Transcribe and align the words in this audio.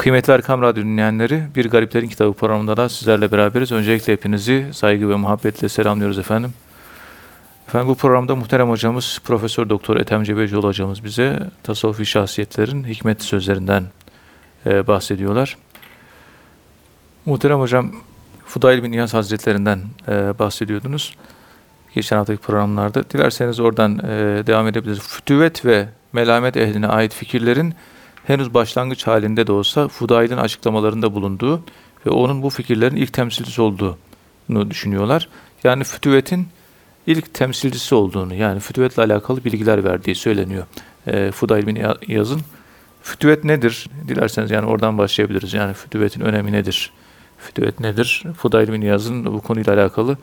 Kıymetli 0.00 0.32
Erkam 0.32 0.62
Radyo 0.62 0.82
dinleyenleri, 0.82 1.42
Bir 1.56 1.70
Gariplerin 1.70 2.08
Kitabı 2.08 2.32
programında 2.32 2.76
da 2.76 2.88
sizlerle 2.88 3.32
beraberiz. 3.32 3.72
Öncelikle 3.72 4.12
hepinizi 4.12 4.66
saygı 4.72 5.08
ve 5.08 5.16
muhabbetle 5.16 5.68
selamlıyoruz 5.68 6.18
efendim. 6.18 6.52
Efendim 7.68 7.88
bu 7.88 7.94
programda 7.94 8.36
muhterem 8.36 8.70
hocamız 8.70 9.18
Profesör 9.24 9.68
Doktor 9.68 9.96
Ethem 9.96 10.22
Cebecioğlu 10.22 10.66
hocamız 10.66 11.04
bize 11.04 11.38
tasavvufi 11.62 12.06
şahsiyetlerin 12.06 12.84
hikmet 12.84 13.22
sözlerinden 13.22 13.84
e, 14.66 14.86
bahsediyorlar. 14.86 15.56
Muhterem 17.26 17.60
hocam 17.60 17.92
Fudayl 18.46 18.82
bin 18.82 18.92
İyaz 18.92 19.14
Hazretlerinden 19.14 19.80
e, 20.08 20.38
bahsediyordunuz. 20.38 21.16
Geçen 21.94 22.16
haftaki 22.16 22.40
programlarda. 22.40 23.10
Dilerseniz 23.10 23.60
oradan 23.60 23.98
e, 23.98 24.42
devam 24.46 24.66
edebiliriz. 24.66 25.00
Fütüvet 25.00 25.64
ve 25.64 25.88
melamet 26.12 26.56
ehline 26.56 26.86
ait 26.86 27.14
fikirlerin 27.14 27.74
henüz 28.26 28.54
başlangıç 28.54 29.06
halinde 29.06 29.46
de 29.46 29.52
olsa 29.52 29.88
Fudail'in 29.88 30.36
açıklamalarında 30.36 31.14
bulunduğu 31.14 31.62
ve 32.06 32.10
onun 32.10 32.42
bu 32.42 32.50
fikirlerin 32.50 32.96
ilk 32.96 33.12
temsilcisi 33.12 33.62
olduğunu 33.62 34.70
düşünüyorlar. 34.70 35.28
Yani 35.64 35.84
fütüvetin 35.84 36.48
ilk 37.06 37.34
temsilcisi 37.34 37.94
olduğunu 37.94 38.34
yani 38.34 38.60
fütüvetle 38.60 39.02
alakalı 39.02 39.44
bilgiler 39.44 39.84
verdiği 39.84 40.14
söyleniyor. 40.14 40.66
E, 41.06 41.30
Fudail 41.30 41.66
bin 41.66 41.78
İyaz'ın. 42.08 42.40
Fütüvet 43.02 43.44
nedir? 43.44 43.86
Dilerseniz 44.08 44.50
yani 44.50 44.66
oradan 44.66 44.98
başlayabiliriz. 44.98 45.54
Yani 45.54 45.74
fütüvetin 45.74 46.20
önemi 46.20 46.52
nedir? 46.52 46.92
Fütüvet 47.38 47.80
nedir? 47.80 48.24
Fudail 48.36 48.72
bin 48.72 48.80
İyaz'ın 48.80 49.24
bu 49.24 49.40
konuyla 49.40 49.74
alakalı 49.74 50.16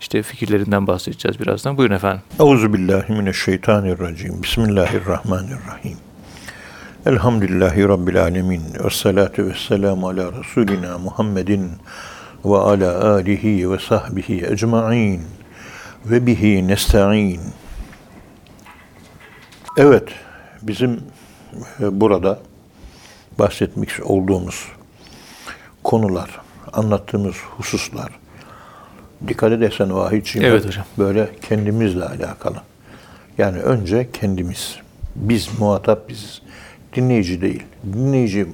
işte 0.00 0.22
fikirlerinden 0.22 0.86
bahsedeceğiz 0.86 1.40
birazdan. 1.40 1.76
Buyurun 1.76 1.94
efendim. 1.94 2.22
Euzubillahimineşşeytanirracim. 2.40 4.42
Bismillahirrahmanirrahim. 4.42 6.05
Elhamdülillahi 7.06 7.88
Rabbil 7.88 8.22
alemin. 8.22 8.62
Ve 8.84 8.90
salatu 8.90 9.46
ve 9.46 9.54
selamu 9.68 10.08
ala 10.08 10.32
Resulina 10.32 10.98
Muhammedin 10.98 11.70
ve 12.44 12.56
ala 12.56 13.10
alihi 13.10 13.70
ve 13.70 13.78
sahbihi 13.78 14.46
ecma'in 14.46 15.22
ve 16.06 16.26
bihi 16.26 16.68
nesta'in. 16.68 17.40
Evet, 19.76 20.08
bizim 20.62 21.00
e, 21.80 22.00
burada 22.00 22.38
bahsetmek 23.38 23.90
olduğumuz 24.04 24.68
konular, 25.84 26.40
anlattığımız 26.72 27.36
hususlar, 27.36 28.10
dikkat 29.28 29.52
edersen 29.52 29.94
vahidciğim 29.94 30.48
evet, 30.48 30.66
hocam. 30.66 30.84
böyle 30.98 31.30
kendimizle 31.48 32.04
alakalı. 32.04 32.56
Yani 33.38 33.58
önce 33.58 34.08
kendimiz. 34.12 34.76
Biz 35.16 35.58
muhatap 35.58 36.08
biziz. 36.08 36.42
Dinleyici 36.96 37.40
değil. 37.40 37.62
Dinleyici 37.92 38.46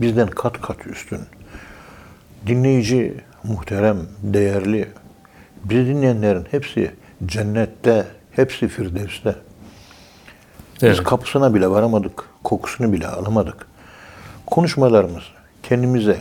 bizden 0.00 0.28
kat 0.28 0.60
kat 0.60 0.86
üstün. 0.86 1.20
Dinleyici 2.46 3.14
muhterem, 3.44 3.98
değerli. 4.22 4.88
Bizi 5.64 5.86
dinleyenlerin 5.86 6.46
hepsi 6.50 6.90
cennette, 7.26 8.06
hepsi 8.30 8.68
firdevste. 8.68 9.34
Evet. 10.82 10.98
Biz 10.98 11.04
kapısına 11.04 11.54
bile 11.54 11.70
varamadık, 11.70 12.24
kokusunu 12.44 12.92
bile 12.92 13.06
alamadık. 13.06 13.66
Konuşmalarımız 14.46 15.22
kendimize, 15.62 16.18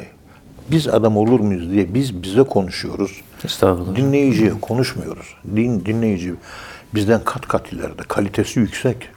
biz 0.71 0.87
adam 0.87 1.17
olur 1.17 1.39
muyuz 1.39 1.71
diye 1.71 1.93
biz 1.93 2.23
bize 2.23 2.43
konuşuyoruz. 2.43 3.21
Estağfurullah. 3.45 3.95
Dinleyiciye 3.95 4.51
konuşmuyoruz. 4.61 5.35
Din, 5.55 5.85
dinleyici 5.85 6.33
bizden 6.95 7.23
kat 7.23 7.47
kat 7.47 7.73
ileride, 7.73 8.01
kalitesi 8.07 8.59
yüksek. 8.59 9.09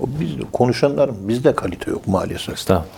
O 0.00 0.06
biz 0.20 0.30
konuşanlar 0.52 1.10
bizde 1.28 1.54
kalite 1.54 1.90
yok 1.90 2.06
maalesef. 2.08 2.54
Estağfurullah. 2.54 2.88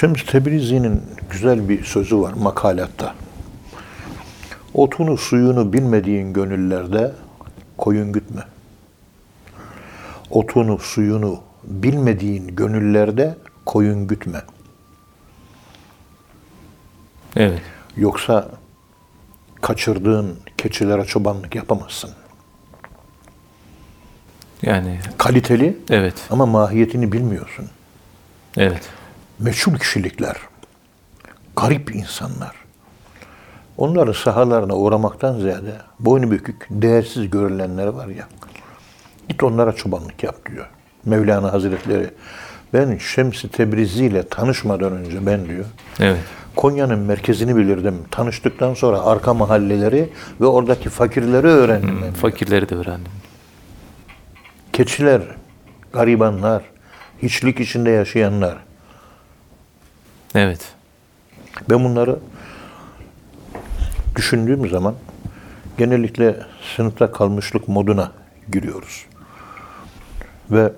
Şems 0.00 0.26
Tebrizi'nin 0.26 1.02
güzel 1.30 1.68
bir 1.68 1.84
sözü 1.84 2.20
var 2.20 2.32
makalatta. 2.32 3.14
Otunu 4.74 5.16
suyunu 5.16 5.72
bilmediğin 5.72 6.32
gönüllerde 6.32 7.12
koyun 7.78 8.12
gütme. 8.12 8.42
Otunu 10.30 10.78
suyunu 10.78 11.40
bilmediğin 11.64 12.56
gönüllerde 12.56 13.36
koyun 13.66 14.06
gütme. 14.06 14.42
Evet. 17.36 17.62
Yoksa 17.96 18.48
kaçırdığın 19.62 20.38
keçilere 20.58 21.04
çobanlık 21.04 21.54
yapamazsın. 21.54 22.10
Yani 24.62 24.98
kaliteli 25.18 25.76
evet. 25.90 26.14
ama 26.30 26.46
mahiyetini 26.46 27.12
bilmiyorsun. 27.12 27.66
Evet. 28.56 28.82
Meçhul 29.38 29.78
kişilikler, 29.78 30.36
garip 31.56 31.94
insanlar. 31.94 32.52
Onların 33.78 34.12
sahalarına 34.12 34.76
uğramaktan 34.76 35.40
ziyade 35.40 35.72
boynu 36.00 36.30
bükük, 36.30 36.66
değersiz 36.70 37.30
görülenler 37.30 37.86
var 37.86 38.06
ya. 38.06 38.28
Git 39.28 39.42
onlara 39.42 39.72
çobanlık 39.72 40.22
yap 40.22 40.36
diyor. 40.50 40.68
Mevlana 41.04 41.52
Hazretleri. 41.52 42.10
Ben 42.74 42.98
Şems-i 42.98 43.48
Tebrizi 43.48 44.04
ile 44.04 44.28
tanışmadan 44.28 44.92
önce 44.92 45.26
ben 45.26 45.48
diyor. 45.48 45.64
Evet. 46.00 46.20
Konya'nın 46.56 46.98
merkezini 46.98 47.56
bilirdim. 47.56 47.94
Tanıştıktan 48.10 48.74
sonra 48.74 49.00
arka 49.00 49.34
mahalleleri 49.34 50.08
ve 50.40 50.46
oradaki 50.46 50.88
fakirleri 50.88 51.46
öğrendim. 51.46 52.00
Hmm, 52.00 52.12
fakirleri 52.12 52.68
de 52.68 52.74
öğrendim. 52.74 53.12
Keçiler, 54.72 55.22
garibanlar, 55.92 56.62
hiçlik 57.22 57.60
içinde 57.60 57.90
yaşayanlar. 57.90 58.58
Evet. 60.34 60.72
Ben 61.70 61.84
bunları 61.84 62.18
düşündüğüm 64.16 64.68
zaman 64.68 64.94
genellikle 65.78 66.36
sınıfta 66.76 67.12
kalmışlık 67.12 67.68
moduna 67.68 68.12
giriyoruz. 68.52 69.06
Ve 70.50 70.72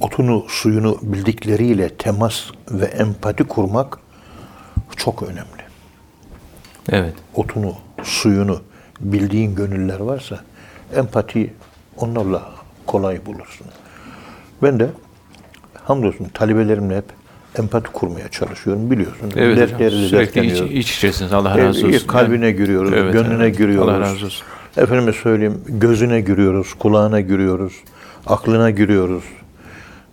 otunu, 0.00 0.46
suyunu 0.48 0.98
bildikleriyle 1.02 1.88
temas 1.88 2.50
ve 2.70 2.84
empati 2.84 3.44
kurmak 3.44 3.98
çok 4.96 5.22
önemli. 5.22 5.62
Evet. 6.88 7.14
Otunu, 7.34 7.74
suyunu 8.02 8.62
bildiğin 9.00 9.54
gönüller 9.54 10.00
varsa 10.00 10.40
empati 10.94 11.54
onlarla 11.96 12.61
kolay 12.86 13.26
bulursun. 13.26 13.66
Ben 14.62 14.80
de 14.80 14.90
hamdolsun 15.84 16.24
talebelerimle 16.24 16.96
hep 16.96 17.04
empati 17.58 17.92
kurmaya 17.92 18.28
çalışıyorum 18.28 18.90
biliyorsun. 18.90 19.32
Evet 19.36 19.58
Dertleri 19.58 20.08
Sürekli 20.08 20.46
iç, 20.46 20.60
iç 20.60 20.96
içesiniz. 20.96 21.32
Allah 21.32 21.58
razı 21.58 21.86
olsun. 21.86 22.06
Kalbine 22.06 22.46
yani, 22.46 22.56
giriyoruz, 22.56 22.92
evet, 22.92 23.12
gönlüne 23.12 23.44
evet. 23.44 23.58
giriyoruz. 23.58 23.88
Allah 23.88 24.00
razı 24.00 24.26
olsun. 24.26 24.46
Efendime 24.76 25.12
söyleyeyim, 25.12 25.60
gözüne 25.68 26.20
giriyoruz, 26.20 26.74
kulağına 26.74 27.20
giriyoruz, 27.20 27.72
aklına 28.26 28.70
giriyoruz. 28.70 29.24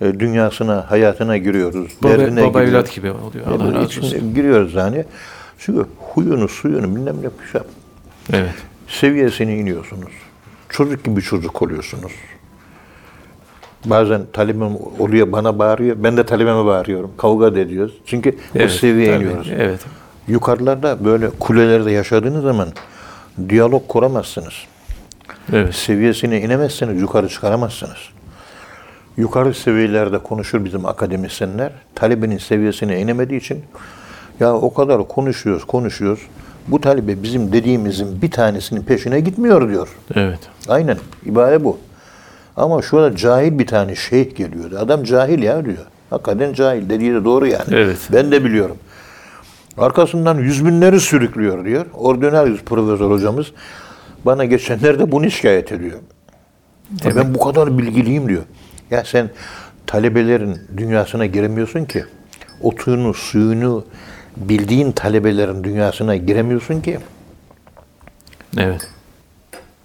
E, 0.02 0.20
dünyasına, 0.20 0.92
hayatına 0.92 1.38
giriyoruz. 1.38 1.92
Baba, 2.04 2.12
derdine 2.12 2.44
baba 2.44 2.64
giriyoruz. 2.64 2.70
evlat 2.70 2.96
gibi 2.96 3.12
oluyor. 3.12 3.48
Allah 3.48 3.74
razı 3.74 4.02
olsun. 4.02 4.34
Giriyoruz 4.36 4.74
yani. 4.74 5.06
Çünkü 5.60 5.86
huyunu, 6.14 6.48
suyunu 6.48 6.96
bilmem 6.96 7.16
ne 7.18 7.52
şey. 7.52 7.62
Evet. 8.34 8.54
Seviyesine 8.88 9.58
iniyorsunuz. 9.58 10.12
Çocuk 10.70 11.04
gibi 11.04 11.22
çocuk 11.22 11.62
oluyorsunuz. 11.62 12.12
Bazen 13.86 14.22
talebem 14.34 14.78
oluyor 15.00 15.32
bana 15.32 15.60
bağırıyor. 15.60 15.96
Ben 16.00 16.18
de 16.18 16.24
talebeme 16.24 16.66
bağırıyorum. 16.66 17.12
Kavga 17.18 17.56
da 17.56 17.60
ediyoruz. 17.60 17.94
Çünkü 18.06 18.36
evet, 18.56 18.66
o 18.66 18.70
seviyeye 18.70 19.14
tabii, 19.14 19.24
iniyoruz. 19.24 19.48
Evet. 19.58 19.80
Yukarılarda 20.28 21.06
böyle 21.06 21.30
kulelerde 21.30 21.92
yaşadığınız 21.92 22.44
zaman 22.44 22.68
diyalog 23.50 23.88
kuramazsınız. 23.88 24.54
Evet. 25.54 25.76
Seviyesine 25.76 26.42
inemezseniz 26.42 27.02
yukarı 27.02 27.30
çıkaramazsınız. 27.30 27.98
Yukarı 29.18 29.54
seviyelerde 29.54 30.18
konuşur 30.18 30.66
bizim 30.66 30.86
akademisyenler. 30.86 31.72
Talebenin 31.96 32.38
seviyesine 32.38 33.02
inemediği 33.02 33.40
için 33.40 33.64
ya 34.40 34.54
o 34.54 34.74
kadar 34.74 35.08
konuşuyoruz, 35.08 35.64
konuşuyoruz. 35.64 36.20
Bu 36.68 36.82
talebe 36.82 37.24
bizim 37.24 37.54
dediğimizin 37.54 38.22
bir 38.22 38.32
tanesinin 38.32 38.82
peşine 38.82 39.20
gitmiyor 39.20 39.70
diyor. 39.70 39.90
Evet. 40.16 40.40
Aynen. 40.68 40.98
İbare 41.26 41.64
bu. 41.64 41.78
Ama 42.60 42.82
şurada 42.82 43.16
cahil 43.16 43.60
bir 43.60 43.68
tane 43.68 43.96
şeyh 43.96 44.36
geliyordu. 44.36 44.78
Adam 44.80 45.04
cahil 45.04 45.44
ya 45.44 45.66
diyor. 45.66 45.86
Hakikaten 46.10 46.54
cahil. 46.54 46.90
Dediği 46.90 47.14
de 47.14 47.26
doğru 47.26 47.48
yani. 47.48 47.64
Evet. 47.72 47.98
Ben 48.14 48.32
de 48.32 48.44
biliyorum. 48.44 48.78
Arkasından 49.78 50.38
yüz 50.38 50.66
binleri 50.66 51.00
sürüklüyor 51.00 51.66
diyor. 51.66 51.86
Ordinarius 51.94 52.62
profesör 52.64 53.12
hocamız 53.12 53.48
bana 54.26 54.46
geçenlerde 54.46 55.12
bunu 55.12 55.32
şikayet 55.32 55.72
ediyor. 55.72 56.00
Evet. 57.04 57.16
Ben 57.16 57.36
bu 57.36 57.40
kadar 57.40 57.78
bilgiliyim 57.78 58.30
diyor. 58.30 58.44
Ya 58.92 59.04
sen 59.06 59.30
talebelerin 59.88 60.58
dünyasına 60.78 61.26
giremiyorsun 61.26 61.86
ki. 61.86 62.06
Otunu, 62.62 63.14
suyunu 63.14 63.86
bildiğin 64.38 64.92
talebelerin 64.92 65.64
dünyasına 65.64 66.16
giremiyorsun 66.16 66.82
ki. 66.82 67.00
Evet. 68.58 68.88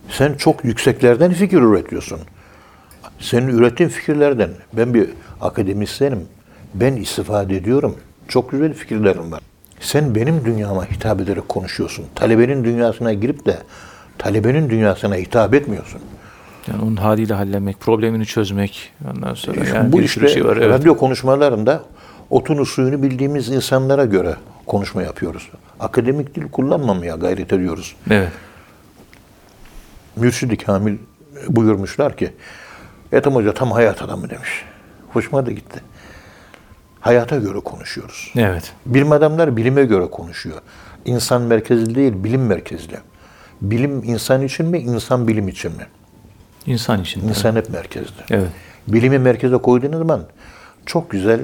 Sen 0.09 0.35
çok 0.35 0.65
yükseklerden 0.65 1.33
fikir 1.33 1.59
üretiyorsun. 1.59 2.21
Senin 3.25 3.49
ürettiğin 3.49 3.91
fikirlerden, 3.91 4.51
ben 4.73 4.95
bir 4.95 5.09
akademisyenim, 5.41 6.21
Ben 6.75 6.97
istifade 6.97 7.57
ediyorum. 7.57 7.97
Çok 8.29 8.51
güzel 8.51 8.75
fikirlerim 8.75 9.33
var. 9.33 9.41
Sen 9.81 10.15
benim 10.15 10.45
dünyama 10.45 10.85
hitap 10.85 11.21
ederek 11.21 11.49
konuşuyorsun. 11.49 12.05
Talebenin 12.15 12.65
dünyasına 12.65 13.13
girip 13.13 13.47
de 13.47 13.59
talebenin 14.19 14.71
dünyasına 14.71 15.15
hitap 15.15 15.55
etmiyorsun. 15.55 16.01
Yani 16.69 16.83
onun 16.83 16.97
haliyle 16.97 17.35
hallenmek, 17.35 17.81
problemini 17.81 18.27
çözmek. 18.27 18.93
Ondan 19.11 19.35
sonra 19.35 19.65
yani 19.67 19.93
Bu 19.93 20.01
işte 20.01 20.29
şey 20.29 20.45
var. 20.45 20.57
Evet. 20.57 20.69
radyo 20.69 20.97
konuşmalarında 20.97 21.83
otunu 22.31 22.67
suyunu 22.67 23.03
bildiğimiz 23.03 23.49
insanlara 23.49 24.05
göre 24.05 24.37
konuşma 24.67 25.03
yapıyoruz. 25.03 25.51
Akademik 25.81 26.35
dil 26.35 26.49
kullanmamaya 26.49 27.17
gayret 27.17 27.53
ediyoruz. 27.53 27.97
Evet. 28.11 28.33
Mürşid-i 30.17 30.57
Kamil 30.57 30.97
buyurmuşlar 31.49 32.17
ki 32.17 32.31
Ethem 33.15 33.35
Hoca 33.35 33.55
tam 33.55 33.73
hayat 33.73 34.03
adamı 34.03 34.31
demiş. 34.31 34.65
Hoşuma 35.13 35.47
da 35.47 35.51
gitti. 35.51 35.81
Hayata 37.01 37.37
göre 37.37 37.61
konuşuyoruz. 37.61 38.33
Evet. 38.37 38.73
Bilim 38.87 39.13
adamlar 39.13 39.57
bilime 39.57 39.85
göre 39.85 40.07
konuşuyor. 40.11 40.59
İnsan 41.05 41.43
merkezli 41.43 41.95
değil, 41.95 42.13
bilim 42.17 42.47
merkezli. 42.47 42.99
Bilim 43.63 44.03
insan 44.05 44.43
için 44.43 44.67
mi, 44.67 44.79
insan 44.79 45.29
bilim 45.29 45.49
için 45.49 45.73
mi? 45.73 45.87
İnsan 46.67 47.03
için. 47.03 47.29
İnsan 47.29 47.57
hep 47.57 47.71
merkezli. 47.71 48.23
Evet. 48.31 48.49
Bilimi 48.89 49.19
merkeze 49.19 49.57
koyduğunuz 49.57 49.99
zaman 49.99 50.25
çok 50.87 51.11
güzel 51.11 51.41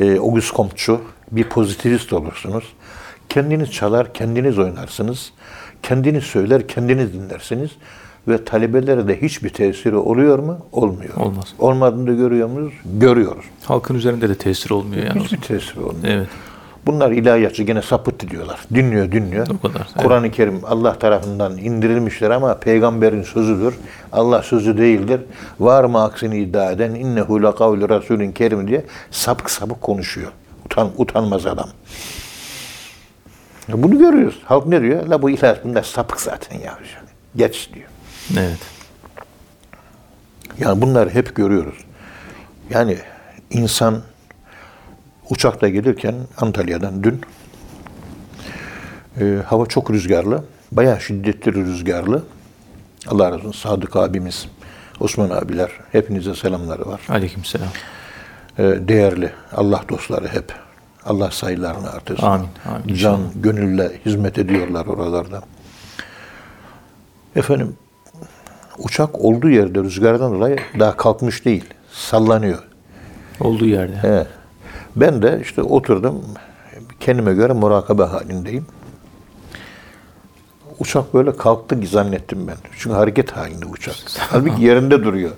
e, 0.00 0.18
Auguste 0.18 0.56
Comte'cu 0.56 1.00
bir 1.30 1.44
pozitivist 1.44 2.12
olursunuz. 2.12 2.64
Kendiniz 3.28 3.70
çalar, 3.70 4.12
kendiniz 4.12 4.58
oynarsınız. 4.58 5.32
Kendiniz 5.82 6.24
söyler, 6.24 6.68
kendiniz 6.68 7.12
dinlersiniz. 7.12 7.70
Ve 8.28 8.44
talebelere 8.44 9.08
de 9.08 9.22
hiçbir 9.22 9.48
tesiri 9.48 9.96
oluyor 9.96 10.38
mu? 10.38 10.58
Olmuyor. 10.72 11.16
Olmaz. 11.16 11.54
Olmadığını 11.58 12.06
da 12.06 12.12
görüyor 12.12 12.48
muyuz? 12.48 12.72
Görüyoruz. 12.84 13.44
Halkın 13.64 13.94
üzerinde 13.94 14.28
de 14.28 14.34
tesir 14.34 14.70
olmuyor 14.70 15.06
yani. 15.06 15.24
Hiçbir 15.24 15.40
tesiri 15.40 15.80
olmuyor. 15.80 16.04
Evet. 16.14 16.28
Bunlar 16.86 17.10
ilahiyatçı 17.10 17.62
gene 17.62 17.82
sapıttı 17.82 18.28
diyorlar. 18.30 18.60
Dinliyor, 18.74 19.12
dinliyor. 19.12 19.46
O 19.58 19.68
kadar, 19.68 19.88
evet. 19.94 20.04
Kur'an-ı 20.04 20.30
Kerim 20.30 20.60
Allah 20.66 20.98
tarafından 20.98 21.58
indirilmiştir 21.58 22.30
ama 22.30 22.54
peygamberin 22.58 23.22
sözüdür. 23.22 23.74
Allah 24.12 24.42
sözü 24.42 24.78
değildir. 24.78 25.20
Var 25.60 25.84
mı 25.84 26.02
aksini 26.02 26.38
iddia 26.38 26.72
eden 26.72 26.94
innehu 26.94 27.42
la 27.42 27.54
kavlu 27.54 27.88
rasulün 27.88 28.32
kerim 28.32 28.68
diye 28.68 28.84
sapık 29.10 29.50
sapık 29.50 29.80
konuşuyor. 29.80 30.32
Utan, 30.66 30.90
utanmaz 30.96 31.46
adam. 31.46 31.68
Ya 33.68 33.82
Bunu 33.82 33.98
görüyoruz. 33.98 34.42
Halk 34.44 34.66
ne 34.66 34.82
diyor? 34.82 35.06
La 35.06 35.22
bu 35.22 35.30
ilah 35.30 35.56
bunlar 35.64 35.82
sapık 35.82 36.20
zaten 36.20 36.60
ya. 36.60 36.78
Geç 37.36 37.70
diyor. 37.74 37.88
Evet. 38.32 38.58
Yani 40.58 40.82
bunları 40.82 41.10
hep 41.10 41.36
görüyoruz. 41.36 41.84
Yani 42.70 42.98
insan 43.50 44.02
uçakla 45.30 45.68
gelirken 45.68 46.14
Antalya'dan 46.36 47.04
dün 47.04 47.20
e, 49.20 49.38
hava 49.46 49.66
çok 49.66 49.90
rüzgarlı. 49.90 50.44
Bayağı 50.72 51.00
şiddetli 51.00 51.54
rüzgarlı. 51.54 52.22
Allah 53.08 53.30
razı 53.32 53.48
olsun. 53.48 53.68
Sadık 53.68 53.96
abimiz, 53.96 54.48
Osman 55.00 55.30
abiler 55.30 55.70
hepinize 55.92 56.34
selamları 56.34 56.86
var. 56.86 57.00
Aleykümselam. 57.08 57.68
E, 58.58 58.62
değerli 58.62 59.32
Allah 59.52 59.82
dostları 59.88 60.28
hep. 60.28 60.52
Allah 61.04 61.30
sayılarını 61.30 61.90
artırsın. 61.90 62.26
Amin, 62.26 62.48
amin. 62.74 62.94
Can, 62.94 63.20
gönülle 63.34 63.92
hizmet 64.06 64.38
ediyorlar 64.38 64.86
oralarda. 64.86 65.42
Efendim 67.36 67.76
uçak 68.78 69.20
olduğu 69.20 69.50
yerde 69.50 69.78
rüzgardan 69.82 70.32
dolayı 70.34 70.56
daha 70.78 70.96
kalkmış 70.96 71.44
değil. 71.44 71.64
Sallanıyor. 71.92 72.58
Olduğu 73.40 73.66
yerde. 73.66 73.96
He. 73.96 74.26
Ben 74.96 75.22
de 75.22 75.38
işte 75.42 75.62
oturdum. 75.62 76.24
Kendime 77.00 77.34
göre 77.34 77.52
murakabe 77.52 78.02
halindeyim. 78.02 78.66
Uçak 80.78 81.14
böyle 81.14 81.36
kalktı 81.36 81.78
zannettim 81.90 82.46
ben. 82.46 82.56
Çünkü 82.78 82.96
hareket 82.96 83.30
halinde 83.30 83.66
uçak. 83.66 83.94
Halbuki 84.18 84.64
yerinde 84.64 85.04
duruyor. 85.04 85.30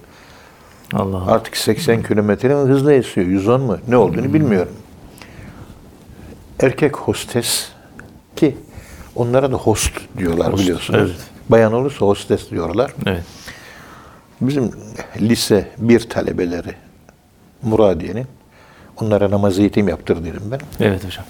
Allah 0.92 1.16
Allah. 1.16 1.32
Artık 1.32 1.56
80 1.56 2.02
kilometre 2.02 2.48
mi 2.48 2.54
hızla 2.54 2.92
esiyor? 2.92 3.26
110 3.26 3.60
mu? 3.60 3.78
Ne 3.88 3.96
olduğunu 3.96 4.34
bilmiyorum. 4.34 4.72
Erkek 6.60 6.96
hostes 6.96 7.68
ki 8.36 8.56
onlara 9.14 9.52
da 9.52 9.56
host 9.56 9.92
diyorlar 10.18 10.52
Host, 10.52 10.62
biliyorsunuz. 10.62 11.00
evet. 11.00 11.35
Bayan 11.48 11.72
olursa 11.72 12.06
hostes 12.06 12.50
diyorlar. 12.50 12.94
Evet. 13.06 13.24
Bizim 14.40 14.70
lise 15.20 15.68
bir 15.78 16.00
talebeleri 16.08 16.74
Muradiye'nin 17.62 18.26
onlara 19.00 19.30
namaz 19.30 19.58
eğitim 19.58 19.88
yaptırdıydım 19.88 20.50
ben. 20.50 20.60
Evet 20.80 21.04
hocam. 21.04 21.24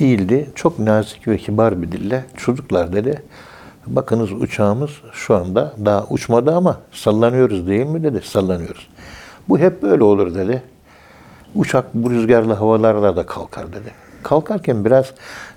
Eğildi. 0.00 0.50
Çok 0.54 0.78
nazik 0.78 1.28
ve 1.28 1.38
kibar 1.38 1.82
bir 1.82 1.92
dille 1.92 2.24
çocuklar 2.36 2.92
dedi. 2.92 3.22
Bakınız 3.86 4.32
uçağımız 4.32 4.90
şu 5.12 5.34
anda 5.34 5.74
daha 5.84 6.06
uçmadı 6.06 6.54
ama 6.54 6.80
sallanıyoruz 6.92 7.66
değil 7.66 7.86
mi 7.86 8.02
dedi. 8.02 8.20
Sallanıyoruz. 8.24 8.88
Bu 9.48 9.58
hep 9.58 9.82
böyle 9.82 10.04
olur 10.04 10.34
dedi. 10.34 10.62
Uçak 11.54 11.94
bu 11.94 12.10
rüzgarlı 12.10 12.52
havalarla 12.52 13.16
da 13.16 13.26
kalkar 13.26 13.72
dedi. 13.72 13.92
Kalkarken 14.24 14.84
biraz 14.84 15.06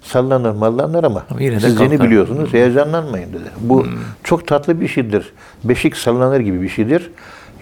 sallanır 0.01 0.51
mallanır 0.51 1.03
ama 1.03 1.23
yine 1.39 1.59
siz 1.59 1.79
yeni 1.79 1.99
biliyorsunuz 1.99 2.53
heyecanlanmayın 2.53 3.33
dedi. 3.33 3.49
Bu 3.59 3.87
çok 4.23 4.47
tatlı 4.47 4.81
bir 4.81 4.87
şeydir. 4.87 5.33
Beşik 5.63 5.97
sallanır 5.97 6.39
gibi 6.39 6.61
bir 6.61 6.69
şeydir. 6.69 7.11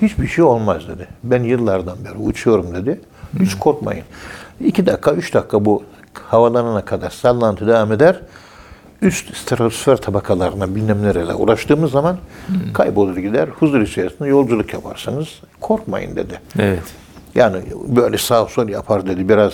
Hiçbir 0.01 0.27
şey 0.27 0.43
olmaz 0.43 0.87
dedi. 0.87 1.07
Ben 1.23 1.43
yıllardan 1.43 1.97
beri 2.05 2.17
uçuyorum 2.17 2.75
dedi. 2.75 3.01
Hiç 3.39 3.55
korkmayın. 3.55 4.03
İki 4.59 4.85
dakika, 4.85 5.11
üç 5.11 5.33
dakika 5.33 5.65
bu 5.65 5.83
havalanana 6.23 6.85
kadar 6.85 7.09
sallantı 7.09 7.67
devam 7.67 7.91
eder. 7.91 8.19
Üst 9.01 9.37
stratosfer 9.37 9.97
tabakalarına 9.97 10.75
bilmem 10.75 11.03
nereye 11.03 11.33
uğraştığımız 11.33 11.91
zaman 11.91 12.17
kaybolur 12.73 13.17
gider. 13.17 13.47
Huzur 13.47 13.81
içerisinde 13.81 14.29
yolculuk 14.29 14.73
yaparsanız 14.73 15.27
korkmayın 15.61 16.15
dedi. 16.15 16.39
Evet. 16.59 16.83
Yani 17.35 17.57
böyle 17.87 18.17
sağ 18.17 18.45
sol 18.45 18.69
yapar 18.69 19.07
dedi. 19.07 19.29
Biraz 19.29 19.53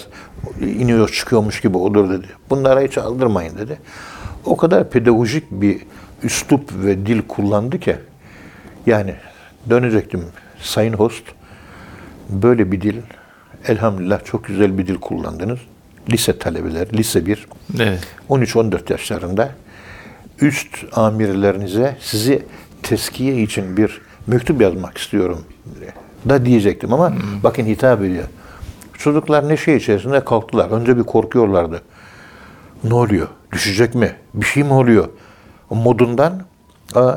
iniyor 0.62 1.10
çıkıyormuş 1.10 1.62
gibi 1.62 1.78
olur 1.78 2.10
dedi. 2.10 2.28
Bunlara 2.50 2.81
hiç 2.81 2.98
aldırmayın 2.98 3.57
dedi. 3.57 3.80
O 4.45 4.57
kadar 4.57 4.89
pedagojik 4.89 5.51
bir 5.51 5.81
üslup 6.24 6.69
ve 6.74 7.06
dil 7.06 7.22
kullandı 7.28 7.80
ki 7.80 7.95
yani 8.86 9.16
dönecektim 9.69 10.24
sayın 10.60 10.94
host 10.94 11.24
böyle 12.30 12.72
bir 12.72 12.81
dil 12.81 12.95
elhamdülillah 13.68 14.25
çok 14.25 14.45
güzel 14.45 14.77
bir 14.77 14.88
dil 14.88 14.95
kullandınız. 14.95 15.60
Lise 16.10 16.39
talebeleri, 16.39 16.98
lise 16.98 17.25
1, 17.25 17.48
Evet. 17.79 18.00
13-14 18.29 18.91
yaşlarında 18.91 19.51
üst 20.41 20.77
amirlerinize 20.91 21.98
sizi 22.00 22.44
teskiye 22.84 23.41
için 23.41 23.77
bir 23.77 24.01
mektup 24.27 24.62
yazmak 24.62 24.98
istiyorum 24.98 25.46
da 26.30 26.46
diyecektim 26.46 26.94
ama 26.94 27.13
bakın 27.44 27.66
hitap 27.66 28.01
ediyor. 28.01 28.24
Çocuklar 28.98 29.50
neşe 29.50 29.74
içerisinde 29.75 30.24
kalktılar. 30.25 30.70
Önce 30.72 30.98
bir 30.98 31.04
korkuyorlardı. 31.04 31.82
Ne 32.84 32.94
oluyor? 32.94 33.28
Düşecek 33.51 33.96
mi? 33.96 34.16
Bir 34.34 34.46
şey 34.46 34.63
mi 34.63 34.74
oluyor? 34.74 35.08
O 35.70 35.75
modundan 35.75 36.34
aa, 36.96 37.13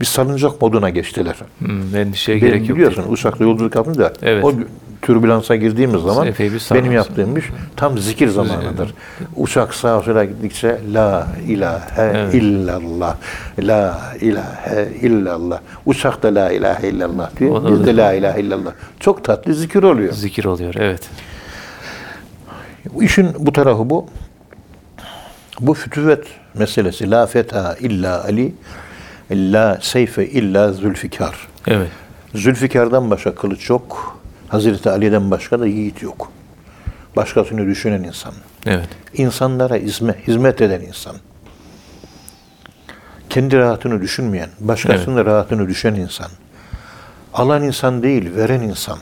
bir 0.00 0.04
salıncak 0.06 0.62
moduna 0.62 0.90
geçtiler. 0.90 1.36
Hmm, 1.58 1.96
endişeye 1.96 2.40
Benim 2.42 2.48
gerek 2.52 2.68
yok. 2.68 2.76
biliyorsun 2.78 3.04
uçakla 3.08 3.44
yolculuk 3.44 3.74
yapınca 3.74 4.12
Evet. 4.22 4.44
o 4.44 4.52
türbülansa 5.08 5.56
girdiğimiz 5.56 6.02
zaman 6.02 6.28
benim 6.74 6.92
yaptığım 6.92 7.36
iş 7.36 7.44
tam 7.76 7.98
zikir 7.98 8.28
zamanıdır. 8.28 8.94
Uçak 9.36 9.74
sağa 9.74 10.02
sola 10.02 10.24
gittikçe 10.24 10.80
la 10.92 11.26
ilahe 11.46 12.02
Evet. 12.02 12.34
illallah 12.34 13.16
la 13.58 14.00
ilahe 14.20 14.88
illallah 15.00 15.60
uçak 15.86 16.22
da 16.22 16.34
la 16.34 16.52
ilahe 16.52 16.88
illallah 16.88 17.36
diyor. 17.36 17.70
Biz 17.70 17.86
de 17.86 17.96
la 17.96 18.12
ilahe 18.12 18.40
illallah. 18.40 18.70
Çok 19.00 19.24
tatlı 19.24 19.54
zikir 19.54 19.82
oluyor. 19.82 20.12
Zikir 20.12 20.44
oluyor. 20.44 20.74
Evet. 20.78 21.02
İşin 23.00 23.30
bu 23.38 23.52
tarafı 23.52 23.90
bu. 23.90 24.06
Bu 25.60 25.74
fütüvet 25.74 26.24
meselesi 26.54 27.10
la 27.10 27.26
fetha 27.26 27.76
illa 27.80 28.24
Ali 28.24 28.54
la 29.30 29.78
seyfe 29.82 30.26
illa 30.26 30.72
zülfikar. 30.72 31.48
Evet. 31.66 31.90
Zülfikar'dan 32.34 33.10
başka 33.10 33.34
kılıç 33.34 33.70
yok. 33.70 34.17
Hazreti 34.48 34.90
Ali'den 34.90 35.30
başka 35.30 35.60
da 35.60 35.66
yiğit 35.66 36.02
yok. 36.02 36.32
Başkasını 37.16 37.66
düşünen 37.66 38.02
insan. 38.02 38.34
Evet. 38.66 38.88
İnsanlara 39.14 39.74
hizmet, 39.74 40.28
hizmet 40.28 40.60
eden 40.60 40.80
insan. 40.80 41.16
Kendi 43.30 43.56
rahatını 43.56 44.00
düşünmeyen, 44.00 44.50
başkasının 44.60 45.26
rahatını 45.26 45.68
düşen 45.68 45.94
insan. 45.94 46.30
Alan 47.34 47.62
insan 47.62 48.02
değil, 48.02 48.36
veren 48.36 48.60
insan. 48.60 48.98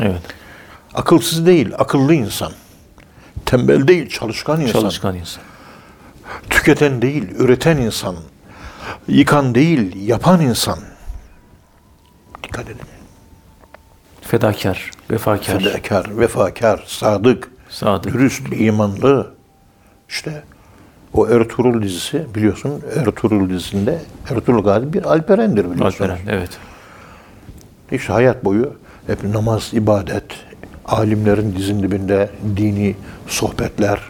Evet. 0.00 0.22
Akılsız 0.94 1.46
değil, 1.46 1.72
akıllı 1.78 2.14
insan. 2.14 2.52
Tembel 3.46 3.88
değil, 3.88 4.08
çalışkan 4.08 4.60
insan. 4.60 4.80
Çalışkan 4.80 5.16
insan. 5.16 5.42
Tüketen 6.50 7.02
değil, 7.02 7.30
üreten 7.38 7.76
insan. 7.76 8.16
Yıkan 9.08 9.54
değil, 9.54 10.06
yapan 10.08 10.40
insan. 10.40 10.78
Dikkat 12.42 12.64
edin. 12.64 13.01
Fedakar, 14.32 14.90
vefakar, 15.10 15.58
fedakar, 15.58 16.18
vefakar, 16.18 16.84
sadık, 16.86 17.50
sadık. 17.68 18.14
dürüst, 18.14 18.42
imanlı. 18.52 19.32
İşte 20.08 20.42
o 21.14 21.28
Ertuğrul 21.28 21.82
dizisi 21.82 22.26
biliyorsun 22.34 22.82
Ertuğrul 22.96 23.50
dizisinde 23.50 23.98
Ertuğrul 24.30 24.64
Gazi 24.64 24.92
bir 24.92 25.04
Alperen'dir 25.04 25.70
biliyorsun. 25.70 26.04
Alperen, 26.04 26.18
evet. 26.28 26.50
İşte 27.90 28.12
hayat 28.12 28.44
boyu 28.44 28.74
hep 29.06 29.24
namaz, 29.24 29.70
ibadet, 29.72 30.24
alimlerin 30.86 31.56
dizin 31.56 31.82
dibinde 31.82 32.30
dini 32.56 32.96
sohbetler, 33.26 34.00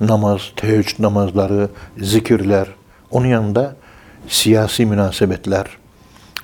namaz, 0.00 0.52
teheccüd 0.56 1.02
namazları, 1.02 1.68
zikirler. 1.98 2.68
Onun 3.10 3.26
yanında 3.26 3.76
siyasi 4.28 4.86
münasebetler. 4.86 5.66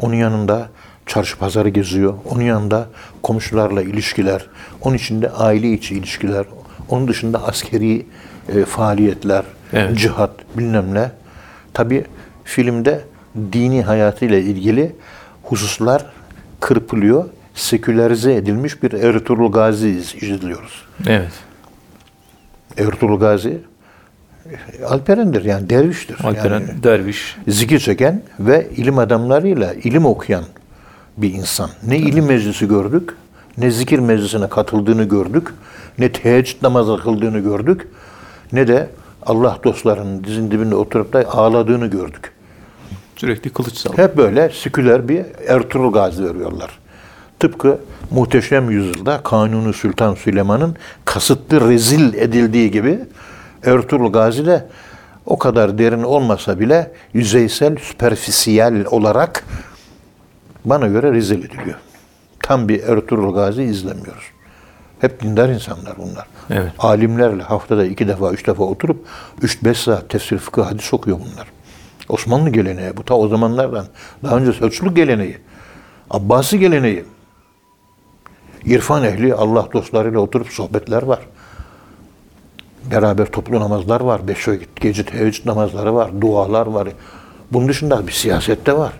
Onun 0.00 0.14
yanında 0.14 0.68
çarşı 1.06 1.38
pazarı 1.38 1.68
geziyor. 1.68 2.14
Onun 2.30 2.42
yanında 2.42 2.86
komşularla 3.22 3.82
ilişkiler. 3.82 4.46
Onun 4.80 4.96
içinde 4.96 5.30
aile 5.30 5.72
içi 5.72 5.94
ilişkiler. 5.94 6.44
Onun 6.88 7.08
dışında 7.08 7.44
askeri 7.48 8.06
e, 8.54 8.64
faaliyetler, 8.64 9.44
Evet. 9.72 9.98
cihat 9.98 10.30
bilmem 10.58 10.94
ne. 10.94 11.10
Tabi 11.74 12.04
filmde 12.44 13.00
dini 13.52 13.82
hayatıyla 13.82 14.38
ilgili 14.38 14.96
hususlar 15.42 16.06
kırpılıyor. 16.60 17.24
Sekülerize 17.54 18.34
edilmiş 18.34 18.82
bir 18.82 18.92
Ertuğrul 18.92 19.52
Gazi 19.52 19.88
iz- 19.88 20.14
izliyoruz. 20.22 20.84
Evet. 21.06 21.32
Ertuğrul 22.78 23.20
Gazi 23.20 23.58
Alperen'dir 24.88 25.44
yani 25.44 25.70
derviştir. 25.70 26.16
Alperen, 26.24 26.60
Yani 26.60 26.82
derviş. 26.82 27.36
zikir 27.48 27.78
çeken 27.78 28.22
ve 28.40 28.68
ilim 28.76 28.98
adamlarıyla 28.98 29.74
ilim 29.74 30.06
okuyan 30.06 30.44
bir 31.16 31.32
insan. 31.32 31.70
Ne 31.86 31.98
ilim 31.98 32.26
meclisi 32.26 32.68
gördük, 32.68 33.16
ne 33.58 33.70
zikir 33.70 33.98
meclisine 33.98 34.48
katıldığını 34.48 35.04
gördük, 35.04 35.48
ne 35.98 36.12
teheccüd 36.12 36.62
namazı 36.62 36.96
kıldığını 37.02 37.38
gördük, 37.38 37.88
ne 38.52 38.68
de 38.68 38.90
Allah 39.26 39.58
dostlarının 39.64 40.24
dizin 40.24 40.50
dibinde 40.50 40.74
oturup 40.74 41.12
da 41.12 41.24
ağladığını 41.30 41.86
gördük. 41.86 42.32
Sürekli 43.16 43.50
kılıç 43.50 43.76
sal. 43.76 43.98
Hep 43.98 44.16
böyle 44.16 44.50
seküler 44.50 45.08
bir 45.08 45.24
Ertuğrul 45.48 45.92
Gazi 45.92 46.24
veriyorlar. 46.24 46.78
Tıpkı 47.40 47.78
Muhteşem 48.10 48.70
Yüzyılda 48.70 49.20
Kanuni 49.22 49.72
Sultan 49.72 50.14
Süleyman'ın 50.14 50.76
kasıtlı 51.04 51.68
rezil 51.70 52.14
edildiği 52.14 52.70
gibi 52.70 52.98
Ertuğrul 53.64 54.12
Gazi 54.12 54.46
de 54.46 54.66
o 55.26 55.38
kadar 55.38 55.78
derin 55.78 56.02
olmasa 56.02 56.60
bile 56.60 56.92
yüzeysel, 57.12 57.76
süperfisiyel 57.76 58.86
olarak 58.90 59.44
bana 60.64 60.86
göre 60.86 61.12
rezil 61.12 61.38
ediliyor. 61.38 61.78
Tam 62.42 62.68
bir 62.68 62.82
Ertuğrul 62.82 63.34
Gazi 63.34 63.62
izlemiyoruz. 63.62 64.24
Hep 64.98 65.22
dindar 65.22 65.48
insanlar 65.48 65.94
bunlar. 65.98 66.26
Evet. 66.50 66.72
Alimlerle 66.78 67.42
haftada 67.42 67.84
iki 67.84 68.08
defa, 68.08 68.32
üç 68.32 68.46
defa 68.46 68.64
oturup 68.64 69.06
üç 69.42 69.64
beş 69.64 69.78
saat 69.78 70.08
tefsir, 70.08 70.38
fıkıh, 70.38 70.66
hadis 70.66 70.94
okuyor 70.94 71.18
bunlar. 71.18 71.46
Osmanlı 72.08 72.50
geleneği 72.50 72.96
bu 72.96 73.04
ta 73.04 73.14
o 73.14 73.28
zamanlardan. 73.28 73.86
Daha 74.22 74.36
önce 74.36 74.52
Selçuklu 74.52 74.94
geleneği. 74.94 75.38
Abbasi 76.10 76.58
geleneği. 76.58 77.04
İrfan 78.64 79.04
ehli 79.04 79.34
Allah 79.34 79.68
dostlarıyla 79.72 80.18
oturup 80.20 80.48
sohbetler 80.48 81.02
var. 81.02 81.20
Beraber 82.90 83.26
toplu 83.26 83.60
namazlar 83.60 84.00
var. 84.00 84.28
Beş 84.28 84.48
vakit 84.48 84.80
gece 84.80 85.04
teheccüd 85.04 85.46
namazları 85.46 85.94
var. 85.94 86.20
Dualar 86.20 86.66
var. 86.66 86.88
Bunun 87.52 87.68
dışında 87.68 88.06
bir 88.06 88.12
siyasette 88.12 88.76
var. 88.76 88.92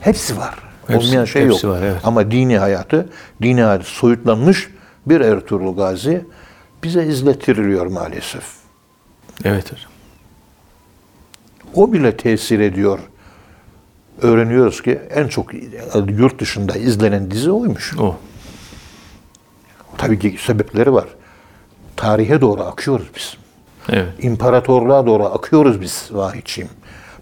Hepsi 0.00 0.38
var. 0.38 0.65
Hepsi- 0.88 1.06
Olmayan 1.06 1.24
şey 1.24 1.46
yok. 1.46 1.64
var, 1.64 1.82
evet. 1.82 2.00
Ama 2.04 2.30
dini 2.30 2.58
hayatı, 2.58 3.08
dini 3.42 3.62
hayatı 3.62 3.84
soyutlanmış 3.84 4.70
bir 5.06 5.20
Ertuğrul 5.20 5.76
Gazi 5.76 6.24
bize 6.84 7.06
izlettiriliyor 7.06 7.86
maalesef. 7.86 8.44
Evet 9.44 9.72
hocam. 9.72 9.90
O 11.74 11.92
bile 11.92 12.16
tesir 12.16 12.60
ediyor. 12.60 12.98
Öğreniyoruz 14.22 14.82
ki 14.82 15.00
en 15.14 15.28
çok 15.28 15.50
yurt 16.08 16.38
dışında 16.38 16.74
izlenen 16.78 17.30
dizi 17.30 17.50
oymuş. 17.50 17.98
O. 17.98 18.16
Tabii 19.98 20.18
ki 20.18 20.36
sebepleri 20.46 20.92
var. 20.92 21.04
Tarihe 21.96 22.40
doğru 22.40 22.62
akıyoruz 22.62 23.06
biz. 23.16 23.36
Evet. 23.88 24.08
İmparatorluğa 24.18 25.06
doğru 25.06 25.24
akıyoruz 25.24 25.80
biz 25.80 26.08
vahiyçiyim. 26.12 26.70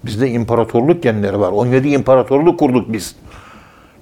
Bizde 0.05 0.31
imparatorluk 0.31 1.03
genleri 1.03 1.41
var. 1.41 1.53
17 1.53 1.89
imparatorluk 1.89 2.59
kurduk 2.59 2.93
biz. 2.93 3.17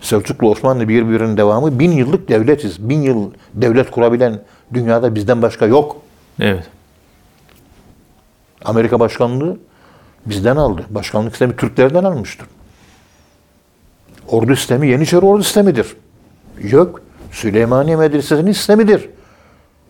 Selçuklu 0.03 0.51
Osmanlı 0.51 0.89
birbirinin 0.89 1.37
devamı. 1.37 1.79
Bin 1.79 1.93
yıllık 1.93 2.29
devletiz. 2.29 2.89
Bin 2.89 3.03
yıl 3.03 3.31
devlet 3.55 3.91
kurabilen 3.91 4.41
dünyada 4.75 5.15
bizden 5.15 5.43
başka 5.43 5.67
yok. 5.67 5.97
Evet. 6.41 6.65
Amerika 8.65 9.01
başkanlığı 9.01 9.57
bizden 10.27 10.57
aldı. 10.57 10.85
Başkanlık 10.91 11.33
sistemi 11.33 11.57
Türklerden 11.57 12.05
almıştır. 12.05 12.47
Ordu 14.29 14.57
sistemi 14.57 14.89
Yeniçeri 14.89 15.27
ordu 15.27 15.43
sistemidir. 15.43 15.97
Yok. 16.63 17.01
Süleymaniye 17.31 17.97
Medresesi'nin 17.97 18.53
sistemidir. 18.53 19.09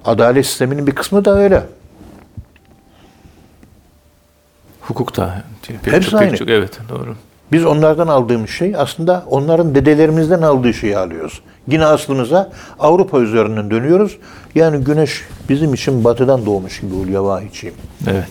Adalet 0.05 0.47
sisteminin 0.47 0.87
bir 0.87 0.95
kısmı 0.95 1.25
da 1.25 1.39
öyle. 1.39 1.63
Hukuk 4.81 5.17
da. 5.17 5.45
Pek 5.83 5.95
Hepsi 5.95 6.11
çok, 6.11 6.21
pek 6.21 6.29
aynı. 6.29 6.37
çok, 6.37 6.49
evet 6.49 6.79
doğru. 6.89 7.17
Biz 7.53 7.65
onlardan 7.65 8.09
aldığımız 8.09 8.51
şey 8.51 8.77
aslında 8.77 9.25
onların 9.31 9.75
dedelerimizden 9.75 10.43
aldığı 10.43 10.75
şeyi 10.75 10.99
alıyoruz. 10.99 11.41
Yine 11.67 11.85
aslımıza 11.85 12.53
Avrupa 12.79 13.21
üzerinden 13.21 13.71
dönüyoruz. 13.71 14.19
Yani 14.55 14.85
güneş 14.85 15.25
bizim 15.49 15.75
için 15.75 16.05
batıdan 16.05 16.47
doğmuş 16.47 16.81
gibi 16.81 16.95
oluyor 16.95 17.23
vahiyçiyim. 17.23 17.75
Evet. 18.11 18.29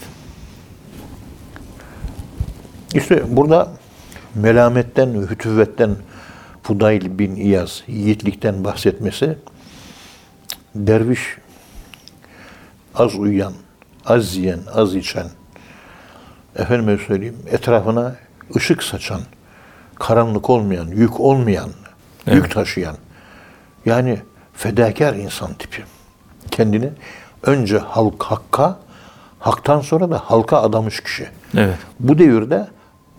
İşte 2.93 3.23
burada 3.37 3.67
melametten, 4.35 5.27
hütüvvetten 5.29 5.95
Fudayl 6.63 7.19
bin 7.19 7.35
İyaz, 7.35 7.83
yiğitlikten 7.87 8.63
bahsetmesi 8.63 9.37
derviş 10.75 11.37
az 12.95 13.15
uyuyan, 13.15 13.53
az 14.05 14.35
yiyen, 14.35 14.59
az 14.73 14.95
içen, 14.95 15.27
efendime 16.55 16.97
söyleyeyim 16.97 17.37
etrafına 17.51 18.15
ışık 18.55 18.83
saçan, 18.83 19.21
karanlık 19.95 20.49
olmayan, 20.49 20.87
yük 20.87 21.19
olmayan, 21.19 21.69
yük 22.27 22.51
taşıyan, 22.51 22.95
yani 23.85 24.19
fedakar 24.53 25.13
insan 25.13 25.53
tipi. 25.53 25.83
Kendini 26.51 26.89
önce 27.43 27.77
halk 27.77 28.23
hakka, 28.23 28.77
haktan 29.39 29.81
sonra 29.81 30.11
da 30.11 30.21
halka 30.25 30.61
adamış 30.61 31.03
kişi. 31.03 31.29
Evet. 31.57 31.77
Bu 31.99 32.17
devirde 32.17 32.67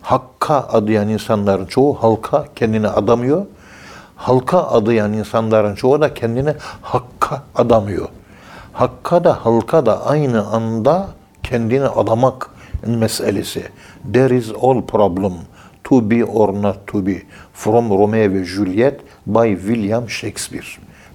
hakka 0.01 0.55
adayan 0.55 1.09
insanların 1.09 1.65
çoğu 1.65 2.03
halka 2.03 2.45
kendini 2.55 2.87
adamıyor. 2.87 3.45
Halka 4.15 4.67
adayan 4.67 5.13
insanların 5.13 5.75
çoğu 5.75 6.01
da 6.01 6.13
kendini 6.13 6.53
hakka 6.81 7.43
adamıyor. 7.55 8.07
Hakka 8.73 9.23
da 9.23 9.45
halka 9.45 9.85
da 9.85 10.05
aynı 10.05 10.47
anda 10.47 11.07
kendini 11.43 11.85
adamak 11.85 12.49
meselesi. 12.87 13.67
There 14.13 14.37
is 14.37 14.51
all 14.61 14.81
problem 14.81 15.33
to 15.83 16.09
be 16.09 16.23
or 16.25 16.53
not 16.63 16.87
to 16.87 17.05
be 17.05 17.21
from 17.53 17.89
Romeo 17.89 18.33
ve 18.33 18.43
Juliet 18.43 18.99
by 19.25 19.55
William 19.55 20.09
Shakespeare. 20.09 20.65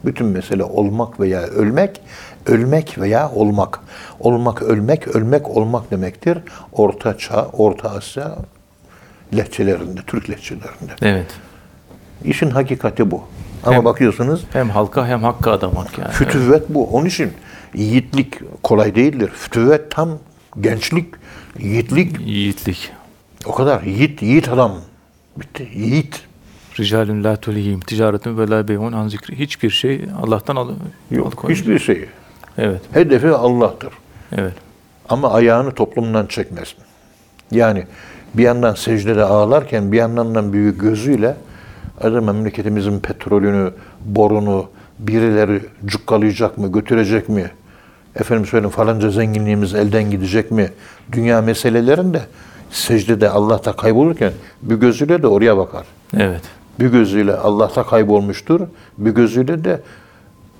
Bütün 0.04 0.26
mesele 0.26 0.64
olmak 0.64 1.20
veya 1.20 1.40
ölmek, 1.40 2.00
ölmek 2.46 2.98
veya 2.98 3.30
olmak. 3.30 3.80
Olmak, 4.20 4.62
ölmek, 4.62 5.08
ölmek, 5.08 5.48
olmak 5.48 5.90
demektir. 5.90 6.38
Orta 6.72 7.18
Çağ, 7.18 7.46
Orta 7.52 7.90
Asya 7.90 8.36
lehçelerinde, 9.36 10.00
Türk 10.06 10.30
lehçelerinde. 10.30 10.92
Evet. 11.02 11.26
İşin 12.24 12.50
hakikati 12.50 13.10
bu. 13.10 13.22
Ama 13.64 13.76
Hem- 13.76 13.84
bakıyorsunuz 13.84 14.44
Hem 14.52 14.70
halka 14.70 15.06
hem 15.06 15.22
hakka 15.22 15.52
adamak 15.52 15.98
yani. 15.98 16.10
fütüvvet 16.10 16.68
bu. 16.68 16.86
Onun 16.86 17.06
için 17.06 17.32
yiğitlik 17.74 18.62
kolay 18.62 18.94
değildir. 18.94 19.30
Fütüvvet 19.34 19.90
tam 19.90 20.08
gençlik, 20.60 21.14
yiğitlik 21.58 22.20
Yiğitlik. 22.20 22.90
o 23.46 23.54
kadar. 23.54 23.82
Yiğit, 23.82 24.22
yiğit 24.22 24.48
adam. 24.48 24.74
Bitti. 25.36 25.68
Yiğit. 25.74 26.20
Ricalun 26.80 27.24
la 27.24 27.36
tulihim 27.36 27.80
ticaretun 27.80 28.38
ve 28.38 28.50
la 28.50 28.68
bey'un 28.68 28.92
an 28.92 29.08
zikri. 29.08 29.38
Hiçbir 29.38 29.70
şey 29.70 30.04
Allah'tan 30.22 30.56
al 30.56 30.70
Yok. 31.10 31.44
Hiçbir 31.48 31.78
şey. 31.78 32.04
Evet. 32.58 32.80
Hedefi 32.92 33.28
Allah'tır. 33.28 33.92
Evet. 34.32 34.54
Ama 35.08 35.32
ayağını 35.32 35.74
toplumdan 35.74 36.26
çekmez. 36.26 36.74
Yani 37.50 37.84
bir 38.34 38.42
yandan 38.42 38.74
secdede 38.74 39.24
ağlarken 39.24 39.92
bir 39.92 39.96
yandan 39.96 40.34
da 40.34 40.52
büyük 40.52 40.80
gözüyle 40.80 41.36
acaba 42.00 42.20
memleketimizin 42.20 43.00
petrolünü, 43.00 43.72
borunu 44.04 44.70
birileri 44.98 45.60
cukkalayacak 45.84 46.58
mı, 46.58 46.72
götürecek 46.72 47.28
mi? 47.28 47.50
Efendim 48.18 48.46
söyleyeyim 48.46 48.70
falanca 48.70 49.10
zenginliğimiz 49.10 49.74
elden 49.74 50.10
gidecek 50.10 50.50
mi? 50.50 50.68
Dünya 51.12 51.42
meselelerinde 51.42 52.20
secdede 52.70 53.30
Allah'ta 53.30 53.72
kaybolurken 53.72 54.32
bir 54.62 54.74
gözüyle 54.74 55.22
de 55.22 55.26
oraya 55.26 55.56
bakar. 55.56 55.86
Evet. 56.16 56.42
Bir 56.80 56.86
gözüyle 56.86 57.36
Allah'ta 57.36 57.82
kaybolmuştur. 57.82 58.60
Bir 58.98 59.10
gözüyle 59.10 59.64
de 59.64 59.80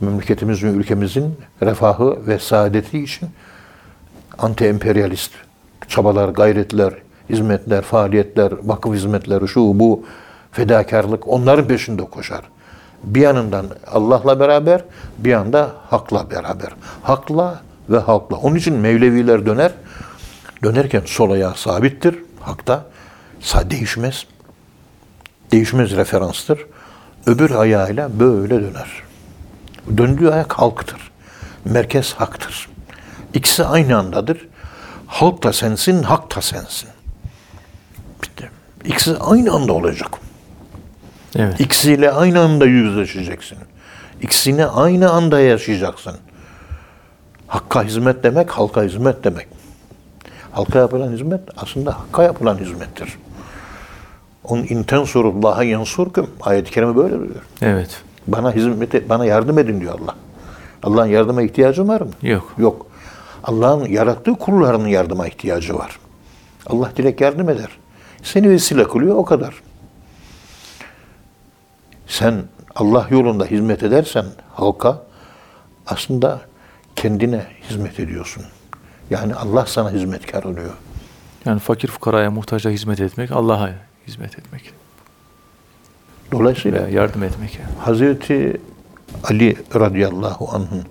memleketimizin, 0.00 0.78
ülkemizin 0.78 1.34
refahı 1.62 2.26
ve 2.26 2.38
saadeti 2.38 2.98
için 2.98 3.28
anti-emperyalist 4.38 5.30
çabalar, 5.88 6.28
gayretler, 6.28 6.94
hizmetler, 7.30 7.82
faaliyetler, 7.82 8.52
vakıf 8.62 8.94
hizmetleri, 8.94 9.48
şu 9.48 9.60
bu, 9.60 10.04
fedakarlık 10.52 11.28
onların 11.28 11.68
peşinde 11.68 12.04
koşar. 12.04 12.40
Bir 13.04 13.20
yanından 13.20 13.66
Allah'la 13.86 14.40
beraber, 14.40 14.84
bir 15.18 15.30
yanda 15.30 15.72
hakla 15.90 16.30
beraber. 16.30 16.70
Hakla 17.02 17.60
ve 17.88 17.98
halkla. 17.98 18.36
Onun 18.36 18.56
için 18.56 18.74
Mevleviler 18.74 19.46
döner. 19.46 19.72
Dönerken 20.62 21.02
sol 21.06 21.30
ayağı 21.30 21.54
sabittir. 21.54 22.18
Hakta. 22.40 22.84
Sa 23.40 23.70
değişmez. 23.70 24.26
Değişmez 25.52 25.96
referanstır. 25.96 26.66
Öbür 27.26 27.50
ayağıyla 27.50 28.20
böyle 28.20 28.54
döner. 28.54 29.02
Döndüğü 29.96 30.28
ayak 30.28 30.52
halktır. 30.52 31.10
Merkez 31.64 32.14
haktır. 32.14 32.68
İkisi 33.34 33.64
aynı 33.64 33.98
andadır. 33.98 34.48
Halk 35.06 35.42
da 35.42 35.52
sensin, 35.52 36.02
hak 36.02 36.36
da 36.36 36.42
sensin. 36.42 36.88
Bitti. 38.22 38.50
İkisi 38.84 39.16
aynı 39.18 39.52
anda 39.52 39.72
olacak. 39.72 40.10
Evet. 41.36 41.60
İkisiyle 41.60 42.10
aynı 42.10 42.40
anda 42.40 42.66
yüzleşeceksin. 42.66 43.58
İkisini 44.22 44.66
aynı 44.66 45.10
anda 45.10 45.40
yaşayacaksın. 45.40 46.14
Hakka 47.46 47.82
hizmet 47.82 48.24
demek, 48.24 48.50
halka 48.50 48.82
hizmet 48.82 49.24
demek. 49.24 49.48
Halka 50.52 50.78
yapılan 50.78 51.12
hizmet 51.12 51.40
aslında 51.56 51.98
hakka 51.98 52.22
yapılan 52.22 52.58
hizmettir. 52.58 53.18
Onun 54.44 54.62
intensurullaha 54.62 55.64
yansurkum. 55.64 56.30
Ayet-i 56.40 56.70
kerime 56.70 56.96
böyle 56.96 57.14
diyor. 57.14 57.42
Evet. 57.62 58.02
Bana 58.26 58.52
hizmet 58.52 58.94
et, 58.94 59.08
bana 59.08 59.24
yardım 59.24 59.58
edin 59.58 59.80
diyor 59.80 59.98
Allah. 60.00 60.14
Allah'ın 60.82 61.06
yardıma 61.06 61.42
ihtiyacı 61.42 61.88
var 61.88 62.00
mı? 62.00 62.10
Yok. 62.22 62.54
Yok. 62.58 62.86
Allah'ın 63.44 63.84
yarattığı 63.84 64.34
kullarının 64.34 64.88
yardıma 64.88 65.26
ihtiyacı 65.26 65.74
var. 65.74 65.98
Allah 66.66 66.92
direkt 66.96 67.20
yardım 67.20 67.48
eder. 67.48 67.68
Seni 68.22 68.50
vesile 68.50 68.84
kılıyor 68.84 69.16
o 69.16 69.24
kadar. 69.24 69.54
Sen 72.08 72.44
Allah 72.74 73.06
yolunda 73.10 73.44
hizmet 73.44 73.82
edersen 73.82 74.24
halka 74.54 75.02
aslında 75.86 76.40
kendine 76.96 77.46
hizmet 77.70 78.00
ediyorsun. 78.00 78.44
Yani 79.10 79.34
Allah 79.34 79.66
sana 79.66 79.90
hizmetkar 79.90 80.42
oluyor. 80.42 80.70
Yani 81.44 81.60
fakir 81.60 81.88
fukaraya, 81.88 82.30
muhtaca 82.30 82.70
hizmet 82.70 83.00
etmek, 83.00 83.32
Allah'a 83.32 83.70
hizmet 84.06 84.38
etmek. 84.38 84.72
Dolayısıyla 86.32 86.78
Veya 86.86 86.88
yardım 86.88 87.22
etmek. 87.22 87.58
yani. 87.58 87.78
Hazreti 87.78 88.60
Ali 89.24 89.56
radıyallahu 89.74 90.48
anh'ın 90.56 90.84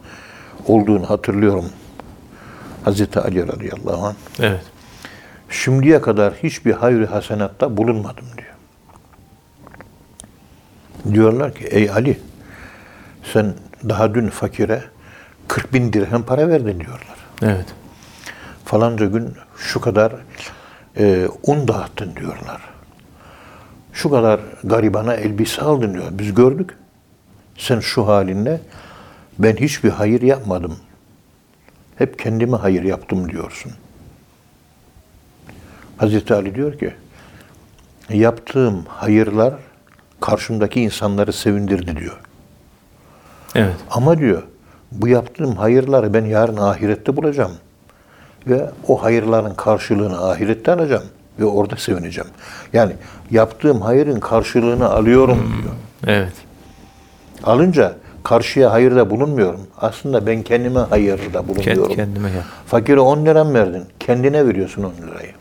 olduğunu 0.68 1.10
hatırlıyorum. 1.10 1.66
Hazreti 2.86 3.20
Ali 3.20 3.48
radıyallahu 3.48 4.06
anh. 4.06 4.16
Evet. 4.40 4.62
Şimdiye 5.50 6.02
kadar 6.02 6.34
hiçbir 6.34 6.72
hayır 6.74 7.08
hasenatta 7.08 7.78
bulunmadım 7.78 8.26
diyor. 8.38 8.47
Diyorlar 11.14 11.56
ki 11.56 11.66
ey 11.66 11.90
Ali 11.90 12.20
sen 13.34 13.54
daha 13.90 14.14
dün 14.14 14.30
fakire 14.30 14.84
40 15.48 15.74
bin 15.74 15.94
dirhem 15.94 16.24
para 16.24 16.50
verdin 16.50 16.80
diyorlar. 16.80 17.18
Evet. 17.42 17.66
Falanca 18.66 19.06
gün 19.06 19.34
şu 19.58 19.82
kadar 19.82 20.14
e, 20.98 21.28
un 21.44 21.68
dağıttın 21.68 22.16
diyorlar. 22.16 22.62
Şu 23.94 24.10
kadar 24.10 24.40
garibana 24.64 25.14
elbise 25.14 25.62
aldın 25.62 25.94
diyor. 25.94 26.08
Biz 26.12 26.34
gördük. 26.34 26.78
Sen 27.58 27.80
şu 27.80 28.08
halinle 28.08 28.62
ben 29.40 29.56
hiçbir 29.56 29.90
hayır 29.90 30.22
yapmadım. 30.22 30.78
Hep 31.96 32.20
kendime 32.20 32.58
hayır 32.58 32.84
yaptım 32.84 33.30
diyorsun. 33.30 33.72
Hazreti 35.98 36.34
Ali 36.34 36.56
diyor 36.56 36.80
ki 36.80 36.94
yaptığım 38.10 38.86
hayırlar 38.88 39.54
karşımdaki 40.22 40.82
insanları 40.82 41.34
sevindirdi 41.34 41.98
diyor. 41.98 42.20
Evet. 43.56 43.76
Ama 43.90 44.18
diyor 44.18 44.44
bu 44.92 45.08
yaptığım 45.08 45.56
hayırları 45.56 46.14
ben 46.14 46.26
yarın 46.26 46.58
ahirette 46.58 47.18
bulacağım. 47.18 47.52
Ve 48.48 48.70
o 48.88 49.04
hayırların 49.04 49.54
karşılığını 49.54 50.30
ahirette 50.30 50.72
alacağım. 50.72 51.04
Ve 51.40 51.46
orada 51.46 51.76
sevineceğim. 51.76 52.30
Yani 52.74 52.94
yaptığım 53.32 53.82
hayırın 53.82 54.20
karşılığını 54.20 54.90
alıyorum 54.90 55.54
diyor. 55.62 55.74
Evet. 56.18 56.34
Alınca 57.44 57.96
karşıya 58.24 58.72
hayırda 58.72 59.10
bulunmuyorum. 59.10 59.60
Aslında 59.78 60.28
ben 60.28 60.44
kendime 60.44 60.80
hayırda 60.80 61.48
bulunuyorum. 61.48 61.84
Kendi 61.84 61.96
kendime 61.96 62.30
gel. 62.30 62.44
Fakire 62.66 63.00
10 63.00 63.26
liram 63.26 63.54
verdin. 63.54 63.84
Kendine 64.00 64.48
veriyorsun 64.48 64.84
10 64.84 64.92
lirayı. 65.08 65.32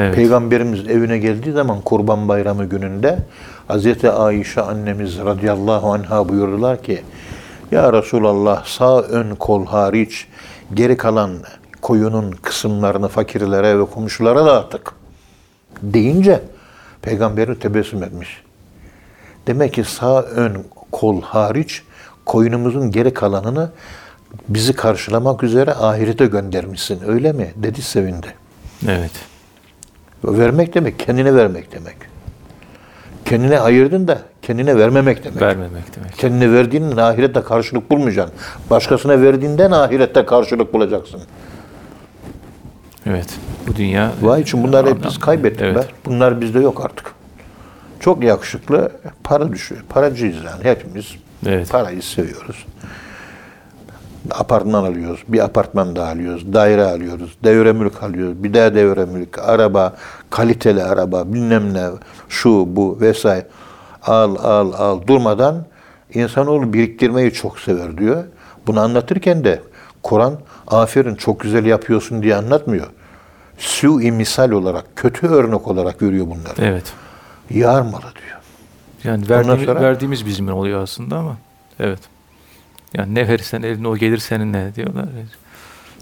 Evet. 0.00 0.14
Peygamberimiz 0.14 0.88
evine 0.88 1.18
geldiği 1.18 1.52
zaman 1.52 1.80
Kurban 1.80 2.28
Bayramı 2.28 2.64
gününde 2.64 3.18
Hazreti 3.68 4.10
Ayşe 4.10 4.60
annemiz 4.60 5.18
radıyallahu 5.18 5.92
anha 5.92 6.28
buyurdular 6.28 6.82
ki 6.82 7.02
Ya 7.70 7.92
Resulallah 7.92 8.64
sağ 8.64 9.00
ön 9.00 9.34
kol 9.34 9.66
hariç 9.66 10.26
geri 10.74 10.96
kalan 10.96 11.30
koyunun 11.82 12.30
kısımlarını 12.30 13.08
fakirlere 13.08 13.78
ve 13.78 13.84
komşulara 13.84 14.46
dağıttık. 14.46 14.92
Deyince 15.82 16.42
Peygamberin 17.02 17.54
tebessüm 17.54 18.02
etmiş. 18.02 18.42
Demek 19.46 19.74
ki 19.74 19.84
sağ 19.84 20.22
ön 20.22 20.64
kol 20.92 21.22
hariç 21.22 21.82
koyunumuzun 22.26 22.90
geri 22.90 23.14
kalanını 23.14 23.70
bizi 24.48 24.72
karşılamak 24.72 25.42
üzere 25.42 25.74
ahirete 25.74 26.26
göndermişsin 26.26 27.00
öyle 27.06 27.32
mi? 27.32 27.52
Dedi 27.56 27.82
sevindi. 27.82 28.34
Evet. 28.88 29.12
Vermek 30.24 30.74
demek, 30.74 30.98
kendine 30.98 31.34
vermek 31.34 31.72
demek. 31.72 31.96
Kendine 33.24 33.60
ayırdın 33.60 34.08
da 34.08 34.18
kendine 34.42 34.76
vermemek 34.78 35.24
demek. 35.24 35.42
Vermemek 35.42 35.96
demek. 35.96 36.18
Kendine 36.18 36.52
verdiğinin 36.52 36.96
ahirette 36.96 37.42
karşılık 37.42 37.90
bulmayacaksın. 37.90 38.36
Başkasına 38.70 39.22
verdiğinden 39.22 39.70
ahirette 39.70 40.26
karşılık 40.26 40.74
bulacaksın. 40.74 41.20
Evet. 43.06 43.28
Bu 43.68 43.76
dünya 43.76 44.12
Vay 44.22 44.40
için 44.42 44.62
bunları 44.62 44.90
hep 44.90 45.04
biz 45.04 45.18
kaybettik 45.18 45.62
Evet. 45.62 45.76
be. 45.76 45.84
Bunlar 46.04 46.40
bizde 46.40 46.60
yok 46.60 46.84
artık. 46.84 47.12
Çok 48.00 48.22
yakışıklı 48.24 48.92
para 49.24 49.52
düşüyor. 49.52 49.80
Paracıyız 49.88 50.36
yani 50.36 50.64
hepimiz. 50.64 51.14
Evet. 51.46 51.70
Parayı 51.70 52.02
seviyoruz. 52.02 52.66
Apartman 54.30 54.84
alıyoruz, 54.84 55.20
bir 55.28 55.44
apartman 55.44 55.96
daha 55.96 56.10
alıyoruz, 56.10 56.52
daire 56.52 56.84
alıyoruz, 56.84 57.36
devre 57.44 57.72
mülk 57.72 58.02
alıyoruz, 58.02 58.44
bir 58.44 58.54
daha 58.54 58.74
devre 58.74 59.04
mülk, 59.04 59.38
araba, 59.38 59.96
kaliteli 60.30 60.84
araba, 60.84 61.32
bilmem 61.32 61.74
ne, 61.74 61.86
şu 62.28 62.76
bu 62.76 62.98
vesaire. 63.00 63.46
Al 64.02 64.36
al 64.36 64.72
al 64.72 65.06
durmadan 65.06 65.64
insanoğlu 66.14 66.72
biriktirmeyi 66.72 67.32
çok 67.32 67.58
sever 67.58 67.98
diyor. 67.98 68.24
Bunu 68.66 68.80
anlatırken 68.80 69.44
de 69.44 69.62
Kur'an 70.02 70.34
aferin 70.66 71.14
çok 71.14 71.40
güzel 71.40 71.64
yapıyorsun 71.64 72.22
diye 72.22 72.36
anlatmıyor. 72.36 72.86
Sui 73.58 74.12
misal 74.12 74.50
olarak, 74.50 74.84
kötü 74.96 75.26
örnek 75.26 75.68
olarak 75.68 75.98
görüyor 75.98 76.26
bunları. 76.26 76.70
Evet. 76.70 76.92
Yağar 77.50 77.82
malı 77.82 78.02
diyor. 78.02 78.40
Yani 79.04 79.28
verdiğimiz, 79.28 79.64
sonra- 79.66 79.80
verdiğimiz 79.80 80.26
bizim 80.26 80.52
oluyor 80.52 80.82
aslında 80.82 81.16
ama 81.16 81.36
evet. 81.80 82.00
Yani 82.94 83.14
ne 83.14 83.28
verirsen 83.28 83.62
eline 83.62 83.88
o 83.88 83.96
gelir 83.96 84.18
seninle 84.18 84.74
diyorlar. 84.74 85.04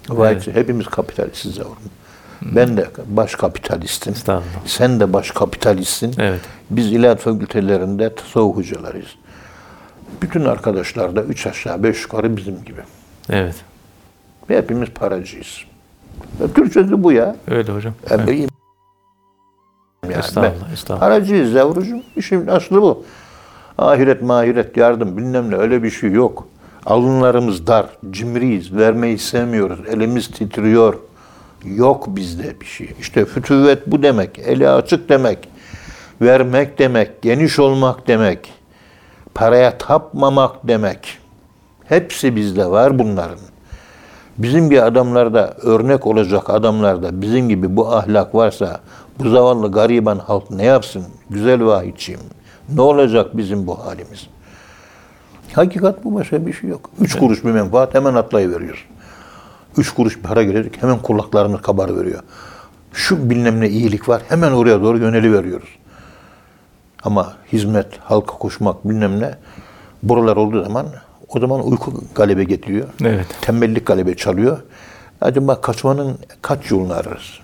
Vay 0.09 0.33
Evet. 0.33 0.46
hepimiz 0.46 0.87
kapitalistiz 0.87 1.57
yavrum. 1.59 1.77
Ben 2.42 2.77
de 2.77 2.88
baş 3.07 3.35
kapitalistim. 3.35 4.14
Sen 4.66 5.01
de 5.01 5.12
baş 5.12 5.31
kapitalistsin. 5.31 6.14
Evet. 6.18 6.40
Biz 6.70 6.87
ilahiyat 6.92 7.20
fakültelerinde 7.20 8.14
tasavvuf 8.14 8.57
hocalarıyız. 8.57 9.09
Bütün 10.22 10.44
arkadaşlar 10.44 11.16
da 11.16 11.22
üç 11.22 11.46
aşağı 11.46 11.83
beş 11.83 12.03
yukarı 12.03 12.37
bizim 12.37 12.64
gibi. 12.64 12.81
Evet. 13.31 13.55
Ve 14.51 14.57
hepimiz 14.59 14.88
paracıyız. 14.90 15.59
Ya 16.40 16.53
Türkçesi 16.53 17.03
bu 17.03 17.12
ya. 17.12 17.37
Öyle 17.48 17.72
hocam. 17.72 17.94
Ya 18.11 18.16
Evet. 18.16 18.51
Yani 20.05 20.14
Estağfurullah, 20.18 20.66
ben- 20.68 20.72
estağfurullah. 20.74 21.01
Paracıyız 21.01 21.53
yavrucuğum. 21.53 22.03
İşin 22.16 22.46
aslı 22.46 22.83
bu. 22.83 23.05
Ahiret 23.79 24.22
mahiret 24.22 24.77
yardım 24.77 25.16
bilmem 25.16 25.51
ne 25.51 25.57
öyle 25.57 25.83
bir 25.83 25.90
şey 25.90 26.11
yok. 26.12 26.48
Alınlarımız 26.86 27.66
dar, 27.66 27.86
cimriyiz, 28.10 28.72
vermeyi 28.72 29.18
sevmiyoruz, 29.18 29.78
elimiz 29.88 30.30
titriyor. 30.30 30.94
Yok 31.64 32.06
bizde 32.08 32.60
bir 32.60 32.66
şey. 32.66 32.90
İşte 33.00 33.24
fütüvvet 33.24 33.86
bu 33.86 34.02
demek, 34.02 34.38
eli 34.38 34.68
açık 34.68 35.08
demek, 35.08 35.48
vermek 36.22 36.78
demek, 36.78 37.22
geniş 37.22 37.58
olmak 37.58 38.08
demek, 38.08 38.52
paraya 39.34 39.78
tapmamak 39.78 40.68
demek. 40.68 41.18
Hepsi 41.84 42.36
bizde 42.36 42.66
var 42.66 42.98
bunların. 42.98 43.38
Bizim 44.38 44.70
gibi 44.70 44.82
adamlarda, 44.82 45.56
örnek 45.62 46.06
olacak 46.06 46.50
adamlarda 46.50 47.22
bizim 47.22 47.48
gibi 47.48 47.76
bu 47.76 47.94
ahlak 47.94 48.34
varsa 48.34 48.80
bu 49.18 49.28
zavallı 49.28 49.72
gariban 49.72 50.18
halk 50.18 50.50
ne 50.50 50.64
yapsın? 50.64 51.04
Güzel 51.30 51.64
vahidçiyim. 51.64 52.20
Ne 52.74 52.80
olacak 52.80 53.36
bizim 53.36 53.66
bu 53.66 53.86
halimiz? 53.86 54.26
Hakikat 55.52 56.04
bu 56.04 56.14
başka 56.14 56.46
bir 56.46 56.52
şey 56.52 56.70
yok. 56.70 56.90
Üç 57.00 57.18
kuruş 57.18 57.44
bir 57.44 57.50
menfaat 57.50 57.94
hemen 57.94 58.14
atlayıveriyoruz. 58.14 58.84
Üç 59.76 59.90
kuruş 59.90 60.18
para 60.18 60.42
gelecek 60.42 60.82
hemen 60.82 60.98
kulaklarını 60.98 61.62
kabar 61.62 61.96
veriyor. 61.96 62.22
Şu 62.92 63.30
bilmem 63.30 63.61
ne 63.61 63.68
iyilik 63.68 64.08
var 64.08 64.22
hemen 64.28 64.52
oraya 64.52 64.82
doğru 64.82 64.98
yöneli 64.98 65.32
veriyoruz. 65.32 65.68
Ama 67.02 67.37
hizmet, 67.52 67.87
halka 68.00 68.38
koşmak 68.38 68.88
bilmem 68.88 69.20
ne 69.20 69.34
buralar 70.02 70.37
olduğu 70.37 70.64
zaman 70.64 70.87
o 71.28 71.40
zaman 71.40 71.66
uyku 71.66 72.04
galebe 72.14 72.44
getiriyor. 72.44 72.88
Evet. 73.04 73.26
Tembellik 73.40 73.87
galebe 73.87 74.16
çalıyor. 74.16 74.58
Acaba 75.20 75.61
kaçmanın 75.61 76.18
kaç 76.42 76.70
yolunu 76.70 76.92
ararız? 76.92 77.38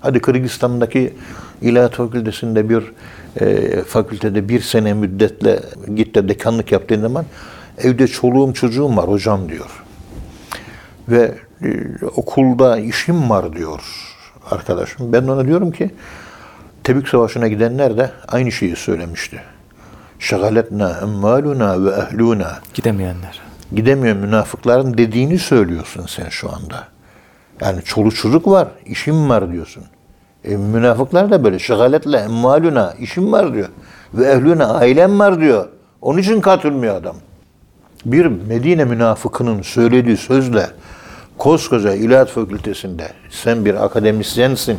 Hadi 0.00 0.20
Kırgızistan'daki 0.20 1.14
İlahiyat 1.62 1.94
Fakültesi'nde 1.94 2.68
bir 2.68 2.84
e, 3.40 3.82
fakültede 3.82 4.48
bir 4.48 4.60
sene 4.60 4.94
müddetle 4.94 5.60
git 5.94 6.14
de 6.14 6.28
dekanlık 6.28 6.72
yaptığın 6.72 7.00
zaman 7.00 7.24
evde 7.78 8.06
çoluğum 8.06 8.54
çocuğum 8.54 8.96
var 8.96 9.08
hocam 9.08 9.48
diyor. 9.48 9.84
Ve 11.08 11.34
e, 11.62 11.68
okulda 12.16 12.78
işim 12.78 13.30
var 13.30 13.52
diyor 13.52 13.80
arkadaşım. 14.50 15.12
Ben 15.12 15.22
ona 15.22 15.46
diyorum 15.46 15.70
ki 15.70 15.90
Tebük 16.84 17.08
Savaşı'na 17.08 17.48
gidenler 17.48 17.96
de 17.96 18.10
aynı 18.28 18.52
şeyi 18.52 18.76
söylemişti. 18.76 19.42
Şagaletna 20.18 20.98
emmaluna 21.02 21.84
ve 21.84 21.90
ehluna. 21.90 22.58
Gidemeyenler. 22.74 23.40
Gidemiyor 23.72 24.16
münafıkların 24.16 24.98
dediğini 24.98 25.38
söylüyorsun 25.38 26.06
sen 26.06 26.28
şu 26.28 26.52
anda. 26.52 26.88
Yani 27.60 27.82
çoluk 27.82 28.16
çocuk 28.16 28.46
var, 28.46 28.68
işim 28.86 29.28
var 29.28 29.52
diyorsun. 29.52 29.84
E, 30.46 30.56
münafıklar 30.56 31.30
da 31.30 31.44
böyle 31.44 31.58
şagaletle 31.58 32.16
emmaluna 32.16 32.94
işim 33.00 33.32
var 33.32 33.54
diyor. 33.54 33.68
Ve 34.14 34.24
ehluna 34.26 34.74
ailem 34.74 35.18
var 35.18 35.40
diyor. 35.40 35.68
Onun 36.02 36.18
için 36.18 36.40
katılmıyor 36.40 36.96
adam. 36.96 37.16
Bir 38.04 38.26
Medine 38.26 38.84
münafıkının 38.84 39.62
söylediği 39.62 40.16
sözle 40.16 40.66
koskoca 41.38 41.94
İlahiyat 41.94 42.30
Fakültesinde 42.30 43.08
sen 43.30 43.64
bir 43.64 43.84
akademisyensin. 43.84 44.78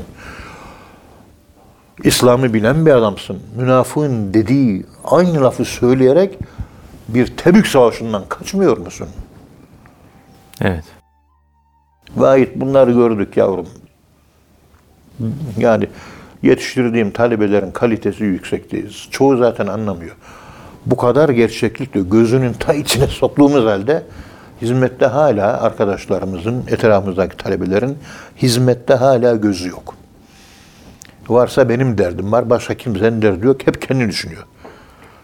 İslam'ı 2.04 2.54
bilen 2.54 2.86
bir 2.86 2.92
adamsın. 2.92 3.40
Münafığın 3.58 4.34
dediği 4.34 4.86
aynı 5.06 5.44
lafı 5.44 5.66
söyleyerek 5.66 6.40
bir 7.08 7.38
Tebük 7.38 7.68
Savaşı'ndan 7.68 8.24
kaçmıyor 8.30 8.78
musun? 8.78 9.08
Evet. 10.62 10.84
Vahit 12.16 12.56
bunları 12.56 12.92
gördük 12.92 13.38
yavrum. 13.38 13.68
Yani 15.58 15.88
yetiştirdiğim 16.44 17.12
talebelerin 17.12 17.72
kalitesi 17.72 18.24
yüksekteyiz. 18.24 19.08
Çoğu 19.12 19.38
zaten 19.38 19.68
anlamıyor. 19.68 20.16
Bu 20.86 20.98
kadar 20.98 21.30
gerçeklikle 21.30 22.02
gözünün 22.02 22.54
ta 22.54 22.74
içine 22.74 23.08
soktuğumuz 23.08 23.66
halde 23.66 24.04
hizmette 24.62 25.06
hala 25.06 25.62
arkadaşlarımızın, 25.62 26.64
etrafımızdaki 26.68 27.38
talebelerin 27.38 27.98
hizmette 28.38 28.94
hala 28.94 29.36
gözü 29.36 29.70
yok. 29.70 29.96
Varsa 31.30 31.70
benim 31.70 31.98
derdim 31.98 32.32
var, 32.32 32.50
başka 32.50 32.74
kimsenin 32.74 33.22
derdi 33.22 33.46
yok. 33.46 33.68
Hep 33.68 33.82
kendini 33.82 34.10
düşünüyor. 34.10 34.44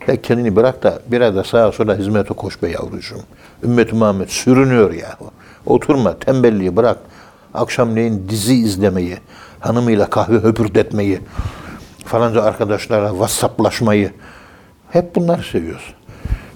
Ya 0.08 0.22
kendini 0.22 0.56
bırak 0.56 0.84
da 0.84 1.00
biraz 1.08 1.36
da 1.36 1.44
sağa 1.44 1.72
sola 1.72 1.96
hizmete 1.96 2.34
koş 2.34 2.62
be 2.62 2.70
yavrucuğum. 2.70 3.24
Ümmet-i 3.64 3.96
Muhammed 3.96 4.30
sürünüyor 4.30 4.94
ya. 4.94 5.18
Oturma, 5.66 6.20
tembelliği 6.20 6.76
bırak. 6.76 6.98
Akşamleyin 7.54 8.30
dizi 8.30 8.56
izlemeyi, 8.56 9.18
hanımıyla 9.64 10.10
kahve 10.10 10.36
höpürdetmeyi, 10.36 11.20
falanca 12.06 12.44
arkadaşlara 12.44 13.10
whatsapplaşmayı. 13.10 14.12
Hep 14.90 15.16
bunları 15.16 15.44
seviyoruz. 15.44 15.94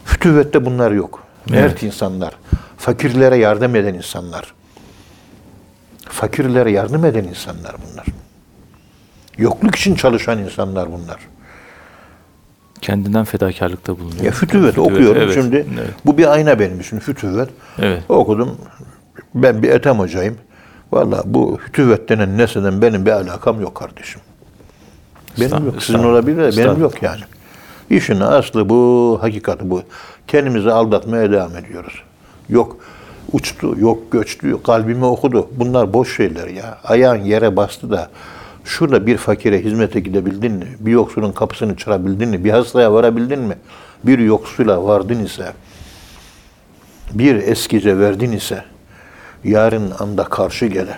Fütüvette 0.05 0.65
bunlar 0.65 0.91
yok. 0.91 1.23
Mert 1.49 1.83
insanlar, 1.83 2.33
fakirlere 2.77 3.37
yardım 3.37 3.75
eden 3.75 3.93
insanlar. 3.93 4.53
Fakirlere 6.09 6.71
yardım 6.71 7.05
eden 7.05 7.23
insanlar 7.23 7.75
bunlar. 7.75 8.05
Yokluk 9.37 9.75
için 9.75 9.95
çalışan 9.95 10.39
insanlar 10.39 10.91
bunlar. 10.91 11.19
Kendinden 12.81 13.25
fedakarlıkta 13.25 13.99
bulunuyor. 13.99 14.23
Ya 14.23 14.31
fütüvet 14.31 14.75
Fütüvet, 14.75 14.91
okuyorum 14.91 15.21
evet, 15.21 15.33
şimdi. 15.33 15.55
Evet. 15.55 15.89
Bu 16.05 16.17
bir 16.17 16.31
ayna 16.31 16.59
benim 16.59 16.79
için 16.79 16.99
fütüvet. 16.99 17.49
Evet. 17.79 18.03
Okudum. 18.09 18.57
Ben 19.35 19.63
bir 19.63 19.69
etem 19.69 19.99
hocayım. 19.99 20.37
Valla 20.91 21.23
bu 21.25 21.57
fütüvet 21.65 22.09
denen 22.09 22.37
nesneden 22.37 22.81
benim 22.81 23.05
bir 23.05 23.11
alakam 23.11 23.61
yok 23.61 23.75
kardeşim. 23.75 24.21
Benim 25.37 25.45
Estağfurullah, 25.45 25.73
yok. 25.73 25.83
Sizin 25.83 26.03
olabilir 26.03 26.57
de 26.57 26.57
benim 26.57 26.81
yok 26.81 27.03
yani. 27.03 27.21
İşin 27.89 28.19
aslı 28.19 28.69
bu, 28.69 29.17
hakikati 29.21 29.69
bu. 29.69 29.81
Kendimizi 30.27 30.71
aldatmaya 30.71 31.31
devam 31.31 31.57
ediyoruz. 31.57 32.03
Yok 32.49 32.77
uçtu, 33.31 33.75
yok 33.79 34.11
göçtü, 34.11 34.63
kalbimi 34.63 35.05
okudu. 35.05 35.49
Bunlar 35.55 35.93
boş 35.93 36.17
şeyler 36.17 36.47
ya. 36.47 36.77
Ayağın 36.83 37.23
yere 37.23 37.55
bastı 37.55 37.91
da 37.91 38.09
şurada 38.65 39.07
bir 39.07 39.17
fakire 39.17 39.63
hizmete 39.63 39.99
gidebildin 39.99 40.51
mi? 40.51 40.67
Bir 40.79 40.91
yoksulun 40.91 41.31
kapısını 41.31 41.75
çırabildin 41.75 42.29
mi? 42.29 42.43
Bir 42.43 42.51
hastaya 42.51 42.93
varabildin 42.93 43.39
mi? 43.39 43.57
Bir 44.03 44.19
yoksula 44.19 44.83
vardın 44.85 45.25
ise, 45.25 45.53
bir 47.13 47.35
eskice 47.35 47.99
verdin 47.99 48.31
ise, 48.31 48.63
yarın 49.47 49.93
anda 49.99 50.23
karşı 50.23 50.65
gele. 50.65 50.97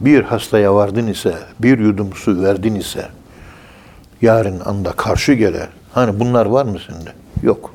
Bir 0.00 0.22
hastaya 0.22 0.74
vardın 0.74 1.06
ise, 1.06 1.34
bir 1.60 1.78
yudum 1.78 2.12
su 2.14 2.42
verdin 2.42 2.74
ise, 2.74 3.08
yarın 4.22 4.60
anda 4.60 4.92
karşı 4.92 5.32
gele. 5.32 5.68
Hani 5.92 6.20
bunlar 6.20 6.46
var 6.46 6.64
mı 6.64 6.78
sende? 6.86 7.12
Yok. 7.42 7.74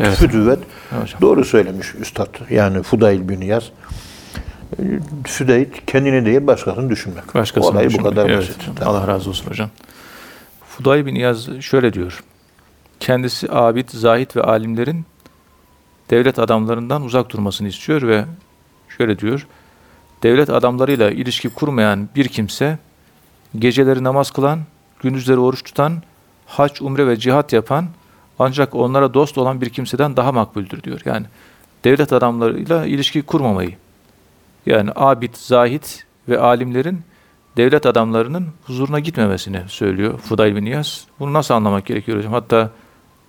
Evet. 0.00 0.16
Fütüvet 0.16 0.58
Evet 0.98 1.14
doğru 1.20 1.44
söylemiş 1.44 1.94
üstad. 1.94 2.50
Yani 2.50 2.82
Fudayl 2.82 3.28
bin 3.28 3.40
Yaz. 3.40 3.64
Füdeyt 5.26 5.86
kendini 5.86 6.26
değil 6.26 6.46
başkasını 6.46 6.90
düşünmek. 6.90 7.34
Başkasını 7.34 7.70
Olay 7.70 7.84
bu 7.84 7.88
düşünmek. 7.88 8.10
kadar 8.10 8.30
Evet, 8.30 8.38
basit. 8.38 8.56
Tamam. 8.76 8.94
Allah 8.94 9.08
razı 9.08 9.30
olsun 9.30 9.50
hocam. 9.50 9.70
Fuday 10.68 11.06
bin 11.06 11.14
İyaz 11.14 11.48
şöyle 11.60 11.92
diyor. 11.92 12.24
Kendisi 13.00 13.52
abid, 13.52 13.88
zahit 13.88 14.36
ve 14.36 14.42
alimlerin 14.42 15.06
devlet 16.10 16.38
adamlarından 16.38 17.02
uzak 17.02 17.30
durmasını 17.30 17.68
istiyor 17.68 18.02
ve 18.02 18.24
şöyle 18.88 19.18
diyor. 19.18 19.46
Devlet 20.22 20.50
adamlarıyla 20.50 21.10
ilişki 21.10 21.48
kurmayan 21.48 22.08
bir 22.16 22.28
kimse 22.28 22.78
geceleri 23.58 24.04
namaz 24.04 24.30
kılan, 24.30 24.60
gündüzleri 25.00 25.38
oruç 25.38 25.62
tutan, 25.62 26.02
hac, 26.46 26.82
umre 26.82 27.06
ve 27.06 27.16
cihat 27.16 27.52
yapan 27.52 27.86
ancak 28.38 28.74
onlara 28.74 29.14
dost 29.14 29.38
olan 29.38 29.60
bir 29.60 29.68
kimseden 29.68 30.16
daha 30.16 30.32
makbuldür 30.32 30.82
diyor. 30.82 31.00
Yani 31.04 31.26
devlet 31.84 32.12
adamlarıyla 32.12 32.86
ilişki 32.86 33.22
kurmamayı. 33.22 33.76
Yani 34.66 34.90
abid, 34.96 35.34
zahit 35.34 36.06
ve 36.28 36.40
alimlerin 36.40 37.00
devlet 37.56 37.86
adamlarının 37.86 38.48
huzuruna 38.66 39.00
gitmemesini 39.00 39.62
söylüyor 39.68 40.18
Fudayl 40.18 40.56
bin 40.56 40.66
İyaz. 40.66 41.06
Bunu 41.20 41.32
nasıl 41.32 41.54
anlamak 41.54 41.86
gerekiyor 41.86 42.18
hocam? 42.18 42.32
Hatta 42.32 42.70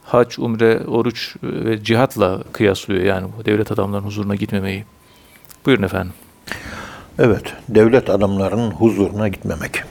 hac, 0.10 0.40
umre, 0.40 0.80
oruç 0.88 1.36
ve 1.44 1.84
cihatla 1.84 2.44
kıyaslıyor 2.52 3.04
yani 3.04 3.28
bu 3.38 3.46
devlet 3.46 3.72
adamlarının 3.72 4.08
huzuruna 4.08 4.36
gitmemeyi. 4.36 4.86
Buyurun 5.66 5.84
efendim. 5.84 6.14
Evet, 7.20 7.54
devlet 7.70 8.10
adamlarının 8.10 8.72
huzuruna 8.72 9.28
gitmemek. 9.28 9.84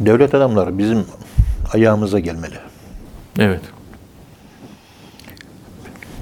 Devlet 0.00 0.34
adamları 0.34 0.78
bizim 0.78 1.06
ayağımıza 1.72 2.18
gelmeli. 2.18 2.58
Evet. 3.38 3.62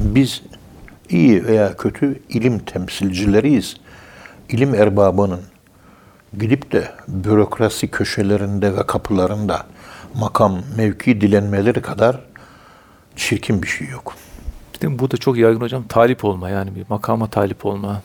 Biz 0.00 0.42
iyi 1.08 1.44
veya 1.44 1.76
kötü 1.76 2.22
ilim 2.28 2.58
temsilcileriyiz. 2.58 3.76
İlim 4.48 4.74
erbabının 4.74 5.40
gidip 6.38 6.72
de 6.72 6.92
bürokrasi 7.08 7.88
köşelerinde 7.88 8.76
ve 8.76 8.86
kapılarında 8.86 9.66
makam, 10.14 10.58
mevki 10.76 11.20
dilenmeleri 11.20 11.82
kadar 11.82 12.20
çirkin 13.16 13.62
bir 13.62 13.68
şey 13.68 13.88
yok. 13.88 14.14
Bir 14.74 14.80
de 14.80 14.98
bu 14.98 15.10
da 15.10 15.16
çok 15.16 15.36
yaygın 15.36 15.60
hocam. 15.60 15.84
Talip 15.88 16.24
olma 16.24 16.50
yani 16.50 16.74
bir 16.74 16.84
makama 16.88 17.26
talip 17.26 17.66
olma. 17.66 18.02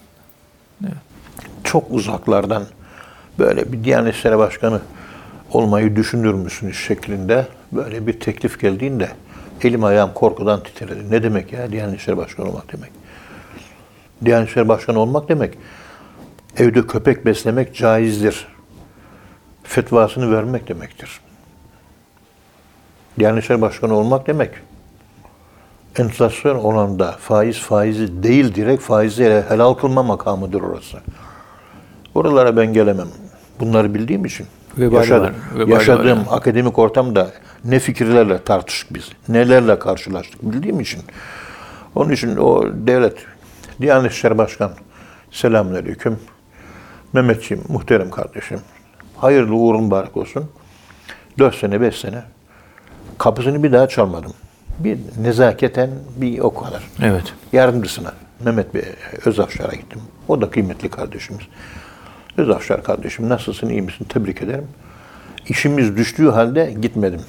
çok 1.63 1.91
uzaklardan 1.91 2.63
böyle 3.39 3.71
bir 3.71 3.83
Diyanet 3.83 4.15
İşleri 4.15 4.37
Başkanı 4.37 4.81
olmayı 5.51 5.95
düşünür 5.95 6.33
müsünüz 6.33 6.77
şeklinde 6.77 7.47
böyle 7.71 8.07
bir 8.07 8.19
teklif 8.19 8.59
geldiğinde 8.59 9.09
elim 9.63 9.83
ayağım 9.83 10.13
korkudan 10.13 10.63
titredi. 10.63 11.11
Ne 11.11 11.23
demek 11.23 11.53
ya 11.53 11.71
Diyanet 11.71 11.99
İşleri 11.99 12.17
Başkanı 12.17 12.49
olmak 12.49 12.73
demek? 12.73 12.91
Diyanet 14.25 14.49
İşleri 14.49 14.67
Başkanı 14.67 14.99
olmak 14.99 15.29
demek 15.29 15.53
evde 16.57 16.87
köpek 16.87 17.25
beslemek 17.25 17.75
caizdir. 17.75 18.47
Fetvasını 19.63 20.31
vermek 20.35 20.67
demektir. 20.67 21.19
Diyanet 23.19 23.43
İşleri 23.43 23.61
Başkanı 23.61 23.93
olmak 23.93 24.27
demek 24.27 24.51
enflasyon 25.99 26.55
olanında 26.55 27.11
faiz 27.11 27.59
faizi 27.59 28.23
değil 28.23 28.55
direkt 28.55 28.83
faizi 28.83 29.43
helal 29.49 29.73
kılma 29.73 30.03
makamıdır 30.03 30.61
orası. 30.61 30.97
Oralara 32.15 32.57
ben 32.57 32.73
gelemem. 32.73 33.07
Bunları 33.59 33.93
bildiğim 33.93 34.25
için. 34.25 34.47
Vebali 34.77 34.95
yaşadım. 34.95 35.35
vebali 35.55 35.71
yaşadığım 35.71 36.05
var 36.05 36.07
yani. 36.07 36.29
akademik 36.29 36.79
ortamda 36.79 37.31
ne 37.65 37.79
fikirlerle 37.79 38.43
tartıştık 38.43 38.93
biz, 38.93 39.09
nelerle 39.29 39.79
karşılaştık 39.79 40.41
bildiğim 40.43 40.79
için. 40.79 41.01
Onun 41.95 42.11
için 42.11 42.37
o 42.37 42.63
devlet, 42.73 43.17
Diyanet 43.81 44.11
İşleri 44.11 44.37
Başkan, 44.37 44.71
selamünaleyküm. 45.31 46.19
Mehmetciğim, 47.13 47.63
muhterem 47.67 48.11
kardeşim, 48.11 48.59
hayırlı 49.17 49.55
uğurlu 49.55 49.81
mübarek 49.81 50.17
olsun. 50.17 50.45
Dört 51.39 51.55
sene, 51.55 51.81
beş 51.81 51.95
sene 51.95 52.23
kapısını 53.17 53.63
bir 53.63 53.71
daha 53.71 53.87
çalmadım. 53.87 54.33
Bir 54.79 54.97
nezaketen 55.21 55.89
bir 56.17 56.39
o 56.39 56.53
kadar. 56.53 56.83
Evet. 57.01 57.33
Yardımcısına 57.53 58.13
Mehmet 58.45 58.73
Bey 58.73 58.83
Özafşar'a 59.25 59.75
gittim. 59.75 60.01
O 60.27 60.41
da 60.41 60.49
kıymetli 60.49 60.89
kardeşimiz. 60.89 61.43
Özafşar 62.37 62.83
kardeşim 62.83 63.29
nasılsın 63.29 63.69
iyi 63.69 63.81
misin 63.81 64.05
tebrik 64.09 64.41
ederim. 64.41 64.67
İşimiz 65.49 65.97
düştüğü 65.97 66.29
halde 66.29 66.73
gitmedim. 66.81 67.21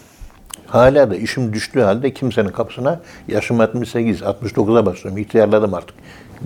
Hala 0.66 1.10
da 1.10 1.16
işim 1.16 1.52
düştüğü 1.52 1.80
halde 1.80 2.14
kimsenin 2.14 2.48
kapısına 2.48 3.00
yaşım 3.28 3.60
68, 3.60 4.20
69'a 4.20 4.86
başlıyorum. 4.86 5.18
İhtiyarladım 5.18 5.74
artık. 5.74 5.96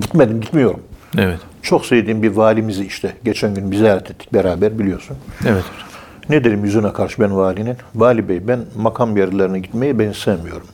Gitmedim, 0.00 0.40
gitmiyorum. 0.40 0.82
Evet. 1.18 1.38
Çok 1.62 1.86
sevdiğim 1.86 2.22
bir 2.22 2.30
valimizi 2.30 2.86
işte 2.86 3.12
geçen 3.24 3.54
gün 3.54 3.70
bir 3.70 3.76
ziyaret 3.76 4.10
ettik 4.10 4.34
beraber 4.34 4.78
biliyorsun. 4.78 5.16
Evet. 5.46 5.64
Ne 6.28 6.44
dedim 6.44 6.64
yüzüne 6.64 6.92
karşı 6.92 7.22
ben 7.22 7.36
valinin? 7.36 7.76
Vali 7.94 8.28
Bey 8.28 8.48
ben 8.48 8.60
makam 8.76 9.16
yerlerine 9.16 9.58
gitmeyi 9.58 9.98
ben 9.98 10.12
sevmiyorum. 10.12 10.66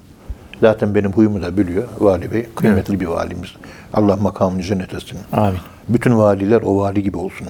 Zaten 0.61 0.95
benim 0.95 1.13
huyumu 1.13 1.43
da 1.43 1.57
biliyor 1.57 1.89
Vali 1.99 2.33
Bey. 2.33 2.47
Kıymetli 2.57 3.01
bir 3.01 3.07
valimiz. 3.07 3.51
Allah 3.95 4.17
makamını 4.17 4.63
cennet 4.63 4.95
etsin. 4.95 5.19
Amin. 5.33 5.61
Bütün 5.89 6.19
valiler 6.19 6.63
o 6.63 6.77
vali 6.79 7.03
gibi 7.03 7.17
olsun. 7.17 7.49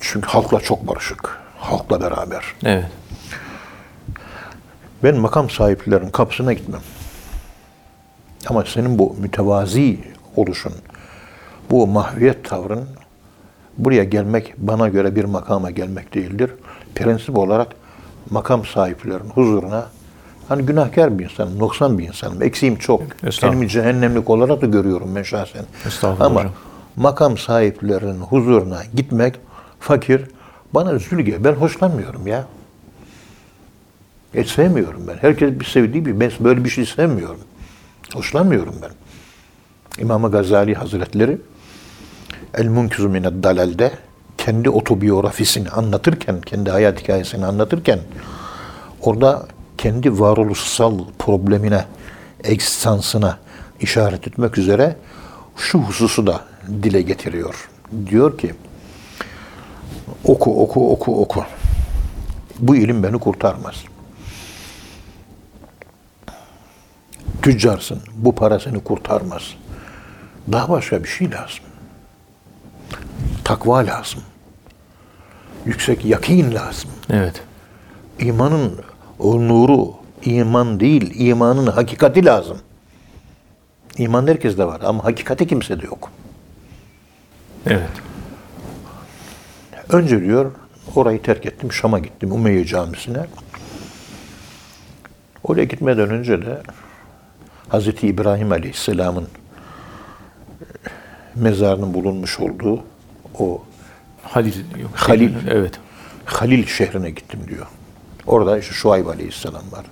Çünkü 0.00 0.28
halkla 0.28 0.60
çok 0.60 0.88
barışık. 0.88 1.38
Halkla 1.58 2.00
beraber. 2.00 2.44
Evet. 2.64 2.84
Ben 5.02 5.16
makam 5.16 5.50
sahiplerinin 5.50 6.10
kapısına 6.10 6.52
gitmem. 6.52 6.80
Ama 8.48 8.64
senin 8.64 8.98
bu 8.98 9.16
mütevazi 9.20 9.98
oluşun, 10.36 10.72
bu 11.70 11.86
mahviyet 11.86 12.44
tavrın 12.44 12.88
buraya 13.78 14.04
gelmek 14.04 14.54
bana 14.58 14.88
göre 14.88 15.16
bir 15.16 15.24
makama 15.24 15.70
gelmek 15.70 16.14
değildir. 16.14 16.50
Prensip 16.94 17.38
olarak 17.38 17.68
makam 18.30 18.64
sahiplerinin 18.64 19.30
huzuruna 19.30 19.86
hani 20.48 20.62
günahkar 20.66 21.18
bir 21.18 21.24
insanım, 21.24 21.58
noksan 21.58 21.98
bir 21.98 22.08
insanım, 22.08 22.42
eksiğim 22.42 22.76
çok. 22.76 23.02
Kendimi 23.40 23.68
cehennemlik 23.68 24.30
olarak 24.30 24.62
da 24.62 24.66
görüyorum 24.66 25.14
ben 25.16 25.22
şahsen. 25.22 25.64
Ama 26.20 26.40
hocam. 26.40 26.52
makam 26.96 27.38
sahiplerinin 27.38 28.20
huzuruna 28.20 28.82
gitmek 28.94 29.34
fakir 29.80 30.22
bana 30.74 30.98
zülge. 30.98 31.44
Ben 31.44 31.52
hoşlanmıyorum 31.52 32.26
ya. 32.26 32.46
Hiç 34.34 34.50
sevmiyorum 34.50 35.02
ben. 35.08 35.16
Herkes 35.20 35.60
bir 35.60 35.64
sevdiği 35.64 36.06
bir, 36.06 36.20
ben 36.20 36.30
böyle 36.40 36.64
bir 36.64 36.70
şey 36.70 36.86
sevmiyorum. 36.86 37.40
Hoşlanmıyorum 38.14 38.74
ben. 38.82 38.90
İmam 40.02 40.30
Gazali 40.30 40.74
Hazretleri 40.74 41.38
El 42.54 42.68
Munkizu 42.68 43.08
Mined 43.08 43.42
Dalal'de 43.44 43.92
kendi 44.38 44.70
otobiyografisini 44.70 45.68
anlatırken, 45.68 46.40
kendi 46.40 46.70
hayat 46.70 47.02
hikayesini 47.02 47.46
anlatırken 47.46 48.00
orada 49.00 49.46
kendi 49.78 50.20
varoluşsal 50.20 50.98
problemine, 51.18 51.84
ekstansına 52.44 53.38
işaret 53.80 54.28
etmek 54.28 54.58
üzere 54.58 54.96
şu 55.56 55.78
hususu 55.78 56.26
da 56.26 56.40
dile 56.68 57.02
getiriyor. 57.02 57.68
Diyor 58.06 58.38
ki 58.38 58.54
oku, 60.24 60.62
oku, 60.62 60.92
oku, 60.92 61.22
oku. 61.22 61.44
Bu 62.58 62.76
ilim 62.76 63.02
beni 63.02 63.18
kurtarmaz. 63.18 63.74
Tüccarsın. 67.42 67.98
Bu 68.14 68.34
para 68.34 68.60
seni 68.60 68.84
kurtarmaz. 68.84 69.42
Daha 70.52 70.68
başka 70.68 71.04
bir 71.04 71.08
şey 71.08 71.30
lazım. 71.30 71.64
Takva 73.52 73.86
lazım. 73.86 74.20
Yüksek 75.66 76.04
yakin 76.04 76.54
lazım. 76.54 76.90
Evet. 77.10 77.42
İmanın 78.18 78.80
o 79.18 79.48
nuru 79.48 79.94
iman 80.22 80.80
değil, 80.80 81.12
imanın 81.14 81.66
hakikati 81.66 82.24
lazım. 82.24 82.58
İman 83.98 84.26
herkeste 84.26 84.64
var 84.64 84.80
ama 84.84 85.04
hakikati 85.04 85.46
kimsede 85.46 85.86
yok. 85.86 86.10
Evet. 87.66 87.90
Önce 89.88 90.20
diyor 90.20 90.52
orayı 90.94 91.22
terk 91.22 91.46
ettim, 91.46 91.72
Şam'a 91.72 91.98
gittim 91.98 92.32
Umeyye 92.32 92.64
Camisi'ne. 92.64 93.26
Oraya 95.44 95.64
gitmeden 95.64 96.10
önce 96.10 96.46
de 96.46 96.62
Hazreti 97.68 98.06
İbrahim 98.06 98.52
Aleyhisselam'ın 98.52 99.28
mezarının 101.34 101.94
bulunmuş 101.94 102.40
olduğu 102.40 102.91
o 103.38 103.62
Halil. 104.22 104.54
Yok. 104.82 104.90
Halil. 104.94 105.32
Evet. 105.50 105.74
Halil 106.24 106.66
şehrine 106.66 107.10
gittim 107.10 107.40
diyor. 107.48 107.66
Orada 108.26 108.58
işte 108.58 108.74
Şuayb 108.74 109.06
Aleyhisselam 109.06 109.62
var. 109.72 109.84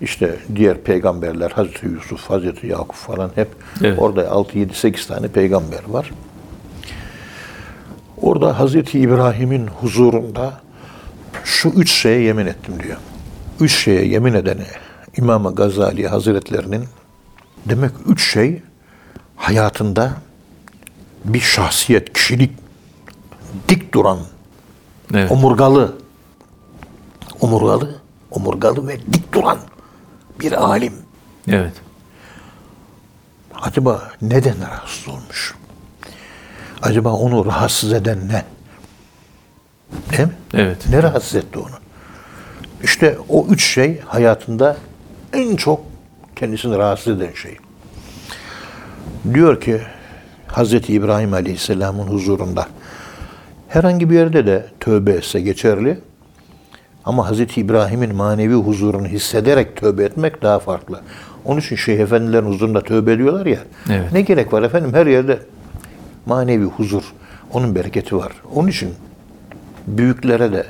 İşte 0.00 0.36
diğer 0.56 0.78
peygamberler 0.82 1.50
Hazreti 1.50 1.86
Yusuf, 1.86 2.30
Hazreti 2.30 2.66
Yakup 2.66 2.94
falan 2.94 3.30
hep 3.34 3.48
Evet. 3.84 3.98
orada 3.98 4.30
6 4.30 4.58
7 4.58 4.74
8 4.74 5.06
tane 5.06 5.28
peygamber 5.28 5.80
var. 5.88 6.10
Orada 8.22 8.58
Hazreti 8.58 8.98
İbrahim'in 8.98 9.66
huzurunda 9.66 10.60
şu 11.44 11.68
üç 11.68 11.92
şeye 11.92 12.20
yemin 12.20 12.46
ettim 12.46 12.74
diyor. 12.82 12.96
Üç 13.60 13.72
şeye 13.74 14.06
yemin 14.06 14.34
edene 14.34 14.66
İmam 15.16 15.54
Gazali 15.54 16.08
Hazretlerinin 16.08 16.84
demek 17.66 17.90
üç 18.08 18.32
şey 18.32 18.62
hayatında 19.36 20.12
bir 21.24 21.40
şahsiyet, 21.40 22.12
kişilik 22.12 22.50
dik 23.68 23.94
duran, 23.94 24.18
Evet. 25.14 25.30
omurgalı, 25.32 25.96
omurgalı, 27.40 27.94
omurgalı 28.30 28.88
ve 28.88 28.98
dik 29.12 29.32
duran 29.34 29.58
bir 30.40 30.52
alim. 30.52 30.94
Evet. 31.48 31.72
Acaba 33.62 34.10
neden 34.22 34.60
rahatsız 34.60 35.08
olmuş? 35.08 35.54
Acaba 36.82 37.12
onu 37.12 37.46
rahatsız 37.46 37.92
eden 37.92 38.28
ne? 38.28 38.44
Değil 40.10 40.28
mi? 40.28 40.34
Evet. 40.54 40.86
Ne 40.90 41.02
rahatsız 41.02 41.34
etti 41.34 41.58
onu? 41.58 41.80
İşte 42.82 43.18
o 43.28 43.46
üç 43.46 43.64
şey 43.74 44.00
hayatında 44.00 44.76
en 45.32 45.56
çok 45.56 45.80
kendisini 46.36 46.78
rahatsız 46.78 47.16
eden 47.16 47.32
şey. 47.34 47.56
Diyor 49.34 49.60
ki 49.60 49.80
Hazreti 50.52 50.92
İbrahim 50.92 51.32
Aleyhisselam'ın 51.32 52.06
huzurunda 52.06 52.66
herhangi 53.68 54.10
bir 54.10 54.14
yerde 54.14 54.46
de 54.46 54.66
tövbe 54.80 55.12
etse 55.12 55.40
geçerli. 55.40 55.98
Ama 57.04 57.28
Hazreti 57.28 57.60
İbrahim'in 57.60 58.14
manevi 58.14 58.54
huzurunu 58.54 59.06
hissederek 59.06 59.76
tövbe 59.76 60.04
etmek 60.04 60.42
daha 60.42 60.58
farklı. 60.58 61.00
Onun 61.44 61.60
için 61.60 61.76
Şeyh 61.76 61.98
Efendilerin 61.98 62.46
huzurunda 62.46 62.80
tövbe 62.80 63.12
ediyorlar 63.12 63.46
ya. 63.46 63.58
Evet. 63.90 64.12
Ne 64.12 64.20
gerek 64.20 64.52
var 64.52 64.62
efendim? 64.62 64.94
Her 64.94 65.06
yerde 65.06 65.38
manevi 66.26 66.64
huzur, 66.64 67.02
onun 67.52 67.74
bereketi 67.74 68.16
var. 68.16 68.32
Onun 68.54 68.68
için 68.68 68.90
büyüklere 69.86 70.52
de 70.52 70.66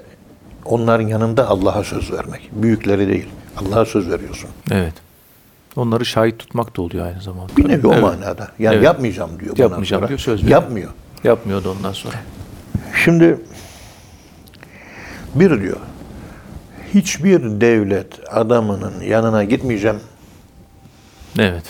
onların 0.65 1.07
yanında 1.07 1.49
Allah'a 1.49 1.85
söz 1.85 2.13
vermek. 2.13 2.51
Büyüklere 2.53 3.09
değil. 3.09 3.27
Allah'a 3.57 3.85
söz 3.85 4.11
veriyorsun. 4.11 4.51
Evet. 4.71 4.95
Onları 5.77 6.07
şahit 6.07 6.39
tutmak 6.39 6.77
da 6.77 6.83
oluyor 6.83 7.07
aynı 7.07 7.23
zamanda. 7.23 7.57
Bir 7.57 7.69
nevi 7.69 7.87
o 7.87 7.93
Evet. 7.93 8.03
manada. 8.03 8.49
Yani 8.59 8.75
Evet. 8.75 8.85
yapmayacağım 8.85 9.31
diyor. 9.41 9.59
Yapmayacağım 9.59 10.01
sonra. 10.01 10.09
diyor, 10.09 10.19
söz 10.19 10.43
veriyor. 10.43 10.61
Yapmıyor. 10.63 10.91
Yapmıyordu 11.25 11.75
ondan 11.79 11.93
sonra. 11.93 12.15
Şimdi 13.05 13.39
bir 15.35 15.61
diyor, 15.61 15.77
hiçbir 16.95 17.43
devlet 17.61 18.07
adamının 18.35 19.01
yanına 19.01 19.45
gitmeyeceğim, 19.45 19.97
Evet. 21.39 21.65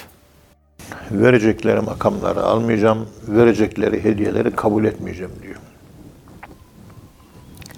verecekleri 1.10 1.80
makamları 1.80 2.42
almayacağım, 2.42 3.08
verecekleri 3.28 4.04
hediyeleri 4.04 4.50
kabul 4.50 4.84
etmeyeceğim 4.84 5.32
diyor. 5.42 5.56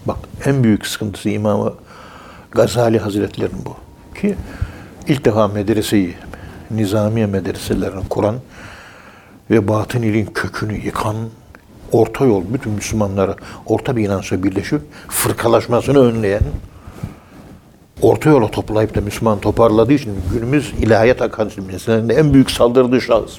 Bak 0.07 0.17
en 0.45 0.65
büyük 0.65 0.87
sıkıntısı 0.87 1.29
İmam 1.29 1.75
Gazali 2.51 2.99
Hazretleri'nin 2.99 3.65
bu. 3.65 3.77
Ki 4.21 4.37
ilk 5.09 5.25
defa 5.25 5.49
medreseyi, 5.49 6.15
nizamiye 6.71 7.27
medreselerini 7.27 8.09
kuran 8.09 8.37
ve 9.51 9.69
batın 9.69 10.03
ilin 10.03 10.27
kökünü 10.27 10.85
yıkan 10.85 11.17
orta 11.93 12.25
yol, 12.25 12.45
bütün 12.55 12.73
Müslümanları 12.73 13.37
orta 13.67 13.97
bir 13.97 14.05
inançla 14.05 14.43
birleşip 14.43 14.81
fırkalaşmasını 15.09 15.99
önleyen 15.99 16.43
orta 18.03 18.31
yola 18.31 18.51
toplayıp 18.51 18.95
da 18.95 19.01
Müslüman 19.01 19.41
toparladığı 19.41 19.93
için 19.93 20.15
günümüz 20.33 20.73
ilahiyat 20.79 21.23
akademisinin 21.23 22.09
en 22.09 22.35
büyük 22.35 22.51
saldırdığı 22.51 23.01
şahıs. 23.01 23.39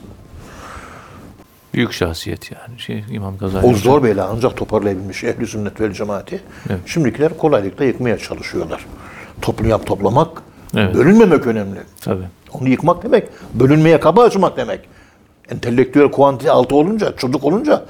Büyük 1.74 1.94
şahsiyet 1.94 2.52
yani. 2.52 2.80
Şey, 2.80 3.04
İmam 3.10 3.38
Gazali. 3.38 3.68
O 3.68 3.74
zor 3.74 4.04
bela 4.04 4.30
ancak 4.34 4.58
toparlayabilmiş 4.58 5.24
ehli 5.24 5.48
sünnet 5.48 5.82
vel 5.82 5.92
cemaati. 5.94 6.42
Evet. 6.70 6.80
Şimdikiler 6.86 7.38
kolaylıkla 7.38 7.86
yıkmaya 7.86 8.18
çalışıyorlar. 8.18 8.86
Toplayam 9.42 9.84
toplamak, 9.84 10.42
Evet. 10.76 10.96
bölünmemek 10.96 11.48
önemli. 11.48 11.80
Tabii. 12.02 12.24
Onu 12.54 12.70
yıkmak 12.70 13.04
demek, 13.04 13.28
bölünmeye 13.54 14.00
kapı 14.00 14.22
açmak 14.22 14.58
demek. 14.58 14.80
Entelektüel 15.50 16.12
kuantite 16.12 16.52
altı 16.52 16.76
olunca, 16.76 17.16
çocuk 17.18 17.44
olunca 17.44 17.86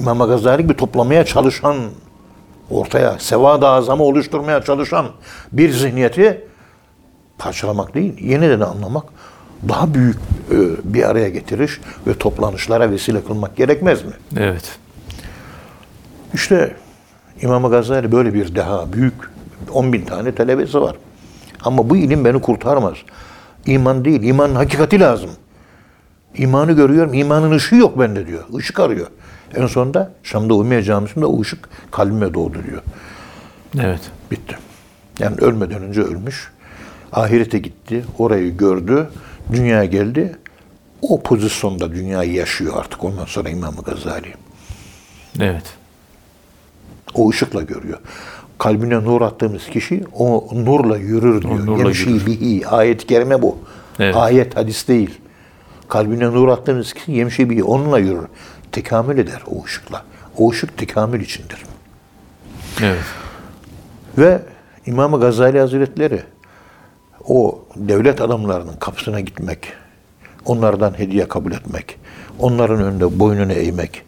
İmam 0.00 0.18
Gazali 0.18 0.62
gibi 0.62 0.76
toplamaya 0.76 1.24
çalışan, 1.24 1.76
ortaya 2.70 3.18
sevad-ı 3.18 3.68
azamı 3.68 4.02
oluşturmaya 4.02 4.62
çalışan 4.62 5.06
bir 5.52 5.70
zihniyeti 5.70 6.44
parçalamak 7.38 7.94
değil, 7.94 8.14
yeniden 8.20 8.60
anlamak, 8.60 9.04
daha 9.68 9.94
büyük 9.94 10.16
e, 10.50 10.56
bir 10.84 11.02
araya 11.02 11.28
getiriş 11.28 11.80
ve 12.06 12.14
toplanışlara 12.14 12.90
vesile 12.90 13.24
kılmak 13.24 13.56
gerekmez 13.56 14.04
mi? 14.04 14.12
Evet. 14.36 14.78
İşte 16.34 16.76
İmam 17.42 17.70
Gazali 17.70 18.12
böyle 18.12 18.34
bir 18.34 18.54
deha, 18.54 18.92
büyük 18.92 19.14
10 19.72 19.92
bin 19.92 20.04
tane 20.04 20.34
talebesi 20.34 20.80
var. 20.80 20.96
Ama 21.64 21.90
bu 21.90 21.96
ilim 21.96 22.24
beni 22.24 22.40
kurtarmaz. 22.40 22.96
İman 23.66 24.04
değil, 24.04 24.22
imanın 24.22 24.54
hakikati 24.54 25.00
lazım. 25.00 25.30
İmanı 26.34 26.72
görüyorum, 26.72 27.14
imanın 27.14 27.50
ışığı 27.50 27.76
yok 27.76 27.98
bende 27.98 28.26
diyor. 28.26 28.44
Işık 28.58 28.80
arıyor. 28.80 29.06
En 29.54 29.66
sonunda 29.66 30.12
Şam'da 30.22 30.54
Umiye 30.54 30.82
Camisi'nde 30.82 31.26
o 31.26 31.40
ışık 31.40 31.68
kalbime 31.90 32.34
doğdu 32.34 32.58
diyor. 32.70 32.82
Evet. 33.80 34.00
Bitti. 34.30 34.58
Yani 35.18 35.36
ölmeden 35.36 35.82
önce 35.82 36.00
ölmüş. 36.02 36.50
Ahirete 37.12 37.58
gitti, 37.58 38.04
orayı 38.18 38.56
gördü, 38.56 39.10
dünyaya 39.52 39.84
geldi. 39.84 40.36
O 41.02 41.22
pozisyonda 41.22 41.92
dünyayı 41.92 42.32
yaşıyor 42.32 42.72
artık 42.76 43.04
ondan 43.04 43.24
sonra 43.24 43.48
İmam 43.48 43.74
Gazali. 43.76 44.34
Evet. 45.40 45.74
O 47.14 47.30
ışıkla 47.30 47.62
görüyor. 47.62 47.98
Kalbine 48.58 48.94
nur 48.94 49.20
attığımız 49.20 49.66
kişi 49.66 50.04
o 50.14 50.48
nurla 50.52 50.96
yürür 50.96 51.42
diyor. 51.42 51.66
nurla 51.66 51.84
Yemşi 51.84 52.26
bihi. 52.26 52.66
Ayet-i 52.66 53.06
kerime 53.06 53.42
bu. 53.42 53.58
Evet. 53.98 54.16
Ayet, 54.16 54.56
hadis 54.56 54.88
değil. 54.88 55.18
Kalbine 55.88 56.24
nur 56.24 56.48
attığımız 56.48 56.92
kişi 56.92 57.12
yemşi 57.12 57.50
bihi. 57.50 57.64
Onunla 57.64 57.98
yürür. 57.98 58.26
Tekamül 58.72 59.18
eder 59.18 59.42
o 59.46 59.64
ışıkla. 59.64 60.04
O 60.36 60.50
ışık 60.50 60.78
tekamül 60.78 61.20
içindir. 61.20 61.62
Evet. 62.82 63.04
Ve 64.18 64.42
İmam 64.86 65.20
Gazali 65.20 65.60
Hazretleri 65.60 66.22
o 67.28 67.64
devlet 67.76 68.20
adamlarının 68.20 68.76
kapısına 68.80 69.20
gitmek, 69.20 69.72
onlardan 70.44 70.98
hediye 70.98 71.28
kabul 71.28 71.52
etmek, 71.52 71.98
onların 72.38 72.82
önünde 72.82 73.18
boynunu 73.18 73.52
eğmek 73.52 74.02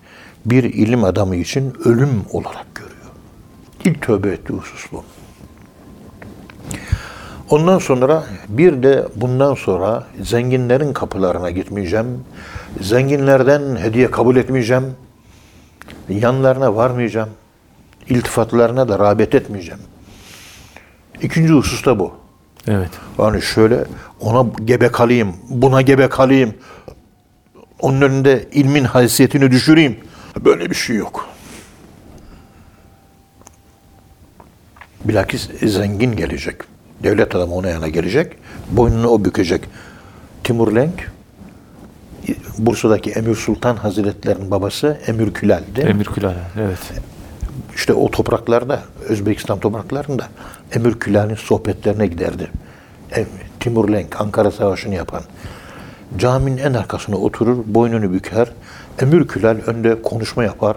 bir 0.46 0.64
ilim 0.64 1.04
adamı 1.04 1.36
için 1.36 1.74
ölüm 1.84 2.24
olarak 2.32 2.74
görüyor. 2.74 2.97
İlk 3.88 4.02
tövbe 4.02 4.28
ettiği 4.28 4.52
husus 4.52 4.92
bu. 4.92 5.04
Ondan 7.50 7.78
sonra 7.78 8.24
bir 8.48 8.82
de 8.82 9.06
bundan 9.16 9.54
sonra 9.54 10.06
zenginlerin 10.22 10.92
kapılarına 10.92 11.50
gitmeyeceğim. 11.50 12.24
Zenginlerden 12.80 13.76
hediye 13.76 14.10
kabul 14.10 14.36
etmeyeceğim. 14.36 14.84
Yanlarına 16.08 16.76
varmayacağım. 16.76 17.28
İltifatlarına 18.08 18.88
da 18.88 18.98
rağbet 18.98 19.34
etmeyeceğim. 19.34 19.80
İkinci 21.22 21.52
husus 21.52 21.86
da 21.86 21.98
bu. 21.98 22.12
Evet. 22.66 22.90
Yani 23.18 23.42
şöyle 23.42 23.84
ona 24.20 24.46
gebe 24.64 24.88
kalayım, 24.88 25.36
buna 25.48 25.82
gebe 25.82 26.08
kalayım. 26.08 26.54
Onun 27.80 28.00
önünde 28.00 28.48
ilmin 28.52 28.84
haysiyetini 28.84 29.50
düşüreyim. 29.50 29.96
Böyle 30.44 30.70
bir 30.70 30.74
şey 30.74 30.96
yok. 30.96 31.28
Bilakis 35.08 35.48
zengin 35.66 36.16
gelecek. 36.16 36.56
Devlet 37.02 37.34
adamı 37.34 37.54
ona 37.54 37.68
yana 37.68 37.88
gelecek. 37.88 38.32
Boynunu 38.70 39.08
o 39.08 39.24
bükecek. 39.24 39.62
Timur 40.44 40.74
Lenk, 40.74 41.10
Bursa'daki 42.58 43.10
Emir 43.10 43.34
Sultan 43.34 43.76
Hazretleri'nin 43.76 44.50
babası 44.50 44.98
Emir 45.06 45.34
Külal 45.34 45.62
değil 45.76 45.86
mi? 45.86 45.90
Emir 45.90 46.04
Külala. 46.04 46.34
Evet. 46.60 46.78
İşte 47.74 47.92
o 47.92 48.10
topraklarda, 48.10 48.82
Özbekistan 49.08 49.60
topraklarında 49.60 50.28
Emir 50.72 50.94
Külal'in 50.94 51.34
sohbetlerine 51.34 52.06
giderdi. 52.06 52.50
Em- 53.12 53.26
Timur 53.60 53.88
Lenk, 53.88 54.20
Ankara 54.20 54.50
Savaşı'nı 54.50 54.94
yapan. 54.94 55.22
Caminin 56.18 56.58
en 56.58 56.74
arkasına 56.74 57.16
oturur, 57.16 57.56
boynunu 57.66 58.12
büker. 58.12 58.48
Emir 59.02 59.28
Külal 59.28 59.56
önde 59.66 60.02
konuşma 60.02 60.44
yapar. 60.44 60.76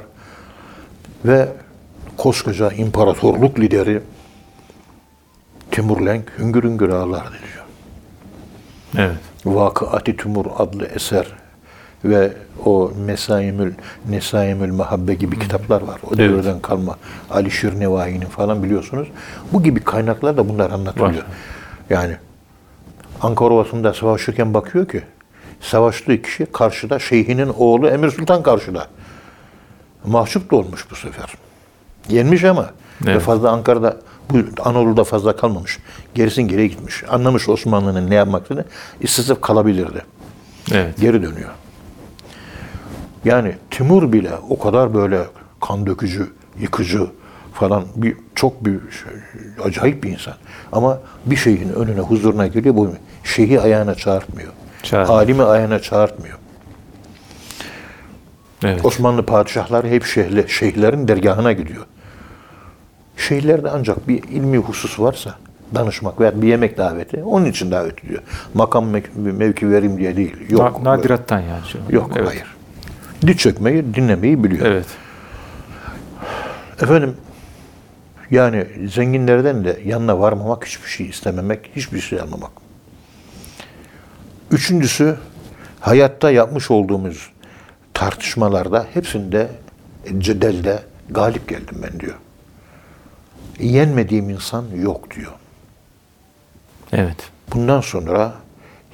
Ve 1.26 1.48
koskoca 2.18 2.72
imparatorluk 2.72 3.60
lideri 3.60 4.02
Timur 5.72 6.06
Lenk 6.06 6.32
hüngür 6.40 6.64
hüngür 6.64 6.90
ağlardı 6.90 7.32
diyor. 7.32 7.66
Evet. 9.08 9.18
Vakıati 9.46 10.18
Timur 10.18 10.46
adlı 10.58 10.86
eser 10.86 11.28
ve 12.06 12.34
o 12.66 12.92
Mesaimül 13.06 13.74
Nesaimül 14.10 14.74
Mahabbe 14.74 15.14
gibi 15.14 15.40
kitaplar 15.40 15.82
var. 15.82 16.00
O 16.12 16.18
devirden 16.18 16.60
kalma. 16.60 16.96
Ali 17.32 17.52
Şirnevahi'nin 17.52 18.26
falan 18.26 18.64
biliyorsunuz. 18.64 19.08
Bu 19.54 19.64
gibi 19.64 19.80
kaynaklar 19.84 20.38
da 20.38 20.50
bunlar 20.50 20.72
anlatılıyor. 20.72 21.10
Var. 21.14 21.26
Yani 21.90 22.16
Ankara 23.22 23.54
Ovası'nda 23.54 23.94
savaşırken 23.94 24.54
bakıyor 24.54 24.88
ki 24.88 25.02
savaştığı 25.62 26.22
kişi 26.22 26.46
karşıda 26.46 27.00
şeyhinin 27.00 27.50
oğlu 27.58 27.88
Emir 27.88 28.10
Sultan 28.12 28.44
karşıda. 28.44 28.88
Mahcup 30.06 30.52
da 30.52 30.56
olmuş 30.56 30.86
bu 30.92 30.96
sefer. 30.96 31.34
Yenmiş 32.10 32.44
ama 32.44 32.70
ve 33.02 33.12
Evet. 33.12 33.22
fazla 33.22 33.52
Ankara'da 33.52 33.98
bu 34.34 34.70
Anadolu'da 34.70 35.04
fazla 35.04 35.36
kalmamış. 35.36 35.80
Gerisin 36.16 36.42
geriye 36.42 36.68
gitmiş. 36.68 37.04
Anlamış 37.10 37.50
Osmanlı'nın 37.50 38.10
ne 38.10 38.16
yapmak 38.16 38.42
istediğini. 38.42 38.66
İstese 39.02 39.42
kalabilirdi. 39.42 40.02
Evet. 40.72 41.00
Geri 41.00 41.22
dönüyor. 41.22 41.50
Yani 43.26 43.56
Timur 43.72 44.12
bile 44.14 44.32
o 44.50 44.60
kadar 44.60 44.94
böyle 44.94 45.22
kan 45.62 45.86
dökücü, 45.86 46.30
yıkıcı 46.60 47.08
falan 47.54 47.86
bir 47.96 48.18
çok 48.36 48.66
bir 48.66 48.72
şey, 48.72 49.12
acayip 49.64 50.04
bir 50.04 50.10
insan. 50.10 50.34
Ama 50.72 51.00
bir 51.26 51.36
şeyhin 51.36 51.74
önüne, 51.74 52.00
huzuruna 52.00 52.48
geliyor 52.48 52.76
bu 52.76 52.94
şeyhi 53.24 53.62
ayağına 53.62 53.96
çağırtmıyor. 53.96 54.52
Çağırmıyor. 54.84 55.20
Alimi 55.20 55.44
ayağına 55.44 55.80
çağırtmıyor. 55.80 56.38
Evet. 58.64 58.86
Osmanlı 58.86 59.26
padişahları 59.26 59.88
hep 59.88 60.06
şeyhle, 60.06 60.48
şeyhlerin 60.48 61.08
dergahına 61.08 61.52
gidiyor. 61.52 61.86
Şeyhlerde 63.22 63.70
ancak 63.70 64.08
bir 64.08 64.24
ilmi 64.24 64.58
husus 64.58 65.00
varsa 65.00 65.36
danışmak 65.76 66.20
veya 66.20 66.42
bir 66.42 66.48
yemek 66.48 66.78
daveti 66.78 67.24
onun 67.24 67.46
için 67.46 67.72
davet 67.72 68.04
ediyor. 68.06 68.22
Makam 68.54 68.96
mev- 68.96 69.32
mevki 69.32 69.72
verim 69.72 69.98
diye 69.98 70.18
değil. 70.18 70.36
Yok. 70.50 70.84
Na- 70.84 70.98
nadirattan 70.98 71.40
yani. 71.40 71.62
Yok 71.90 72.12
evet. 72.16 72.28
hayır. 72.30 72.56
Diz 73.28 73.38
çökmeyi, 73.38 73.96
dinlemeyi 73.96 74.44
biliyor. 74.44 74.66
Evet. 74.66 74.86
Efendim 76.82 77.16
yani 78.32 78.68
zenginlerden 78.94 79.66
de 79.66 79.80
yanına 79.86 80.20
varmamak, 80.20 80.66
hiçbir 80.66 80.90
şey 80.90 81.08
istememek, 81.08 81.72
hiçbir 81.76 82.02
şey 82.02 82.20
almamak. 82.20 82.52
Üçüncüsü 84.52 85.18
hayatta 85.80 86.32
yapmış 86.32 86.72
olduğumuz 86.72 87.30
tartışmalarda 87.94 88.86
hepsinde 88.94 89.48
cedelde 90.18 90.80
galip 91.10 91.48
geldim 91.50 91.78
ben 91.84 92.00
diyor. 92.00 92.16
Yenmediğim 93.62 94.30
insan 94.30 94.66
yok 94.76 95.16
diyor. 95.16 95.32
Evet. 96.92 97.30
Bundan 97.54 97.82
sonra 97.82 98.34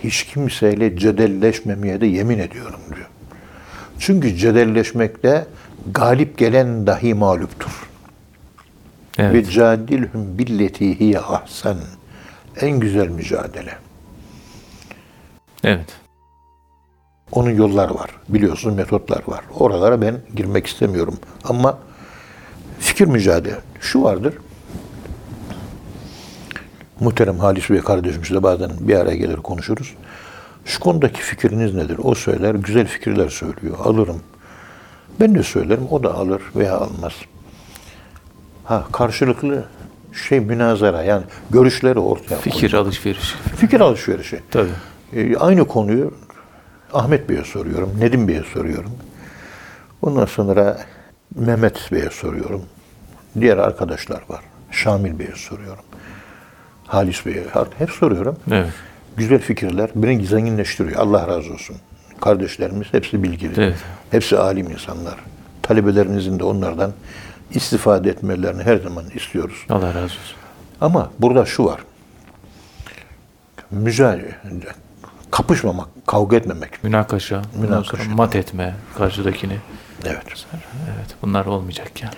hiç 0.03 0.23
kimseyle 0.25 0.97
cedelleşmemeye 0.97 2.01
de 2.01 2.05
yemin 2.05 2.39
ediyorum 2.39 2.79
diyor. 2.95 3.09
Çünkü 3.99 4.35
cedelleşmekte 4.35 5.47
galip 5.91 6.37
gelen 6.37 6.87
dahi 6.87 7.13
mağluptur. 7.13 7.87
Ve 9.19 9.23
Evet. 9.23 9.51
cadilhum 9.51 10.37
billeti 10.37 10.99
hiye 10.99 11.19
ahsen. 11.19 11.77
En 12.61 12.79
güzel 12.79 13.07
mücadele. 13.07 13.73
Evet. 15.63 15.97
Onun 17.31 17.49
yolları 17.49 17.95
var. 17.95 18.09
Biliyorsun 18.29 18.73
metotlar 18.73 19.21
var. 19.27 19.41
Oralara 19.59 20.01
ben 20.01 20.15
girmek 20.35 20.67
istemiyorum. 20.67 21.19
Ama 21.43 21.79
fikir 22.79 23.05
mücadele. 23.05 23.55
Şu 23.81 24.03
vardır. 24.03 24.33
Muhterem 26.99 27.39
Halis 27.39 27.69
Bey 27.69 27.79
kardeşimizle 27.79 28.43
bazen 28.43 28.71
bir 28.79 28.95
araya 28.95 29.15
gelir 29.17 29.37
konuşuruz. 29.37 29.93
Şu 30.65 30.79
konudaki 30.79 31.21
fikriniz 31.21 31.73
nedir? 31.75 31.97
O 32.03 32.15
söyler, 32.15 32.55
güzel 32.55 32.87
fikirler 32.87 33.29
söylüyor. 33.29 33.77
Alırım. 33.83 34.21
Ben 35.19 35.35
de 35.35 35.43
söylerim, 35.43 35.87
o 35.91 36.03
da 36.03 36.13
alır 36.13 36.41
veya 36.55 36.77
almaz. 36.77 37.13
Ha 38.63 38.83
karşılıklı 38.91 39.63
şey 40.13 40.39
münazara 40.39 41.03
yani 41.03 41.23
görüşleri 41.49 41.99
ortaya 41.99 42.35
Fikir 42.35 42.71
koymak. 42.71 42.87
alışverişi. 42.87 43.35
Fikir 43.55 43.79
alışverişi. 43.79 44.39
Tabii. 44.51 44.69
E, 45.13 45.37
aynı 45.37 45.67
konuyu 45.67 46.13
Ahmet 46.93 47.29
Bey'e 47.29 47.43
soruyorum, 47.43 47.93
Nedim 47.99 48.27
Bey'e 48.27 48.43
soruyorum. 48.53 48.91
Ondan 50.01 50.25
sonra 50.25 50.77
Mehmet 51.35 51.91
Bey'e 51.91 52.09
soruyorum. 52.09 52.61
Diğer 53.39 53.57
arkadaşlar 53.57 54.21
var. 54.29 54.41
Şamil 54.71 55.19
Bey'e 55.19 55.35
soruyorum. 55.35 55.83
Halis 56.87 57.25
Bey'e 57.25 57.43
hep 57.77 57.91
soruyorum. 57.91 58.37
Evet. 58.51 58.69
Güzel 59.17 59.39
fikirler 59.39 59.89
beni 59.95 60.25
zenginleştiriyor. 60.25 60.99
Allah 60.99 61.27
razı 61.27 61.53
olsun. 61.53 61.75
Kardeşlerimiz 62.21 62.87
hepsi 62.91 63.23
bilgili. 63.23 63.61
Evet. 63.61 63.77
Hepsi 64.11 64.37
alim 64.37 64.71
insanlar. 64.71 65.15
Talebelerinizin 65.63 66.39
de 66.39 66.43
onlardan 66.43 66.91
istifade 67.51 68.09
etmelerini 68.09 68.63
her 68.63 68.77
zaman 68.77 69.03
istiyoruz. 69.15 69.65
Allah 69.69 69.87
razı 69.87 70.03
olsun. 70.03 70.35
Ama 70.81 71.11
burada 71.19 71.45
şu 71.45 71.65
var. 71.65 71.79
Mücadele, 73.71 74.35
kapışmamak, 75.31 75.87
kavga 76.05 76.37
etmemek. 76.37 76.83
Münakaşa, 76.83 77.41
Münakaşa. 77.59 78.09
mat 78.09 78.35
etme 78.35 78.75
karşıdakini. 78.97 79.57
Evet. 80.05 80.45
Evet, 80.95 81.15
bunlar 81.21 81.45
olmayacak 81.45 82.03
yani. 82.03 82.13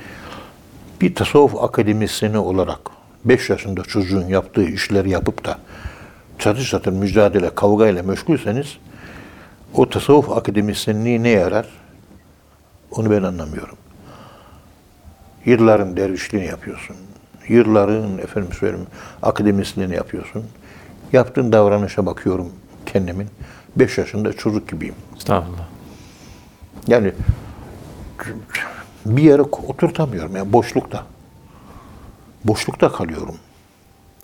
Bir 1.01 1.15
tasavvuf 1.15 1.63
akademisyeni 1.63 2.37
olarak 2.37 2.79
5 3.25 3.49
yaşında 3.49 3.83
çocuğun 3.83 4.27
yaptığı 4.27 4.63
işleri 4.63 5.09
yapıp 5.09 5.45
da 5.45 5.59
çatır 6.39 6.65
çatır 6.65 6.91
mücadele, 6.91 7.55
kavgayla 7.55 8.03
meşgulseniz 8.03 8.77
o 9.73 9.89
tasavvuf 9.89 10.29
akademisyenliği 10.29 11.23
ne 11.23 11.29
yarar? 11.29 11.67
Onu 12.91 13.11
ben 13.11 13.23
anlamıyorum. 13.23 13.77
Yılların 15.45 15.97
dervişliğini 15.97 16.47
yapıyorsun. 16.47 16.95
Yılların 17.47 18.17
efendim 18.17 18.53
söyleyeyim 18.53 18.87
akademisyenliğini 19.21 19.95
yapıyorsun. 19.95 20.45
Yaptığın 21.13 21.51
davranışa 21.51 22.05
bakıyorum 22.05 22.51
kendimin. 22.85 23.27
5 23.75 23.97
yaşında 23.97 24.33
çocuk 24.33 24.69
gibiyim. 24.69 24.95
Estağfurullah. 25.17 25.67
Yani 26.87 27.13
bir 29.05 29.23
yere 29.23 29.41
oturtamıyorum. 29.41 30.35
Yani 30.35 30.53
boşlukta. 30.53 31.03
Boşlukta 32.45 32.91
kalıyorum. 32.91 33.35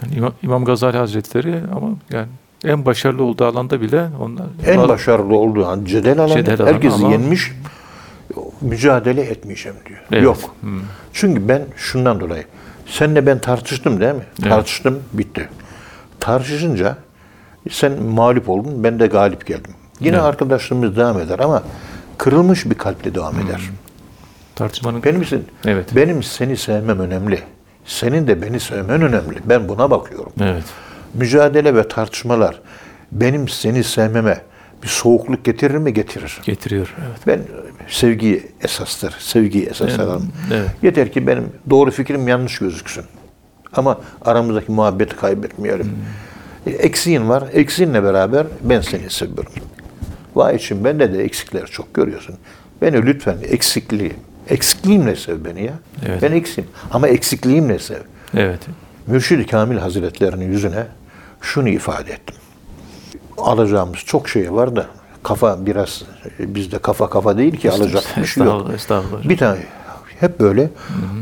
Yani 0.03 0.15
İmam, 0.15 0.33
İmam 0.43 0.65
Gazali 0.65 0.97
Hazretleri 0.97 1.61
ama 1.75 1.87
yani 2.11 2.27
en 2.63 2.85
başarılı 2.85 3.23
olduğu 3.23 3.45
alanda 3.45 3.81
bile 3.81 4.07
onlar 4.21 4.45
En 4.65 4.77
Vallahi- 4.77 4.89
başarılı 4.89 5.35
olduğu 5.35 5.65
an 5.67 5.85
cedel 5.85 6.19
alanı. 6.19 6.33
Cedel 6.35 6.61
alanı 6.61 6.73
herkesi 6.73 6.95
ama- 6.95 7.11
yenmiş. 7.11 7.51
Mücadele 8.61 9.21
etmeyeceğim 9.21 9.77
diyor. 9.89 9.99
Evet. 10.11 10.23
Yok. 10.23 10.37
Hmm. 10.61 10.79
Çünkü 11.13 11.47
ben 11.49 11.61
şundan 11.75 12.19
dolayı. 12.19 12.43
Senle 12.87 13.25
ben 13.25 13.39
tartıştım 13.39 14.01
değil 14.01 14.13
mi? 14.15 14.23
Evet. 14.41 14.51
Tartıştım, 14.51 14.99
bitti. 15.13 15.49
Tartışınca 16.19 16.97
sen 17.71 18.03
mağlup 18.03 18.49
oldun, 18.49 18.83
ben 18.83 18.99
de 18.99 19.07
galip 19.07 19.45
geldim. 19.45 19.71
Yine 19.99 20.15
Evet. 20.15 20.25
arkadaşlığımız 20.25 20.97
devam 20.97 21.19
eder 21.19 21.39
ama 21.39 21.63
kırılmış 22.17 22.65
bir 22.65 22.75
kalple 22.75 23.15
devam 23.15 23.39
eder. 23.39 23.61
tartışmanın 24.55 25.03
Benim 25.03 25.21
için 25.21 25.45
Evet. 25.65 25.95
benim 25.95 26.23
seni 26.23 26.57
sevmem 26.57 26.99
önemli. 26.99 27.39
Senin 27.85 28.27
de 28.27 28.41
beni 28.41 28.59
sevmen 28.59 29.01
önemli. 29.01 29.35
Ben 29.45 29.69
buna 29.69 29.91
bakıyorum. 29.91 30.31
evet. 30.41 30.63
Mücadele 31.13 31.75
ve 31.75 31.87
tartışmalar 31.87 32.61
benim 33.11 33.47
seni 33.47 33.83
sevmeme 33.83 34.41
bir 34.83 34.87
soğukluk 34.87 35.45
getirir 35.45 35.75
mi? 35.75 35.93
Getirir. 35.93 36.41
getiriyor. 36.45 36.95
Evet. 37.07 37.17
Ben 37.27 37.39
sevgiyi 37.87 38.51
esastır. 38.61 39.15
Sevgiyi 39.19 39.65
esas 39.65 39.89
Evet, 39.89 39.99
alalım. 39.99 40.31
evet. 40.53 40.69
Yeter 40.81 41.11
ki 41.11 41.27
benim 41.27 41.49
doğru 41.69 41.91
fikrim 41.91 42.27
yanlış 42.27 42.59
gözüksün. 42.59 43.03
Ama 43.73 43.99
aramızdaki 44.25 44.71
muhabbeti 44.71 45.15
kaybetmeyelim. 45.15 45.85
Hmm. 46.65 46.73
E, 46.73 46.75
Eksiğin 46.75 47.29
var. 47.29 47.43
Eksiğinle 47.53 48.03
beraber 48.03 48.47
ben 48.61 48.81
seni 48.81 49.09
seviyorum. 49.09 49.51
Vay 50.35 50.55
için 50.55 50.83
bende 50.83 51.13
de 51.13 51.23
eksikler 51.23 51.65
çok 51.67 51.93
görüyorsun. 51.93 52.35
Beni 52.81 53.05
lütfen 53.05 53.37
eksikliği, 53.43 54.13
eksikliğimle 54.49 55.15
sev 55.15 55.45
beni 55.45 55.63
ya. 55.63 55.73
Evet. 56.05 56.21
Ben 56.21 56.31
eksiğim 56.31 56.69
ama 56.91 57.07
eksikliğimle 57.07 57.79
sev. 57.79 58.01
Evet. 58.33 58.59
Mürşid-i 59.07 59.45
Kamil 59.47 59.77
Hazretlerinin 59.77 60.51
yüzüne 60.51 60.87
şunu 61.41 61.69
ifade 61.69 62.11
ettim. 62.11 62.35
Alacağımız 63.37 63.99
çok 63.99 64.29
şey 64.29 64.53
var 64.53 64.75
da 64.75 64.85
kafa 65.23 65.65
biraz 65.65 66.03
bizde 66.39 66.79
kafa 66.79 67.09
kafa 67.09 67.37
değil 67.37 67.57
ki 67.57 67.71
alacak 67.71 68.03
bir 68.17 68.25
şey 68.25 68.43
yok. 68.43 68.69
Estağfurullah. 68.75 69.29
Bir 69.29 69.37
tane 69.37 69.59
hep 70.19 70.39
böyle 70.39 70.69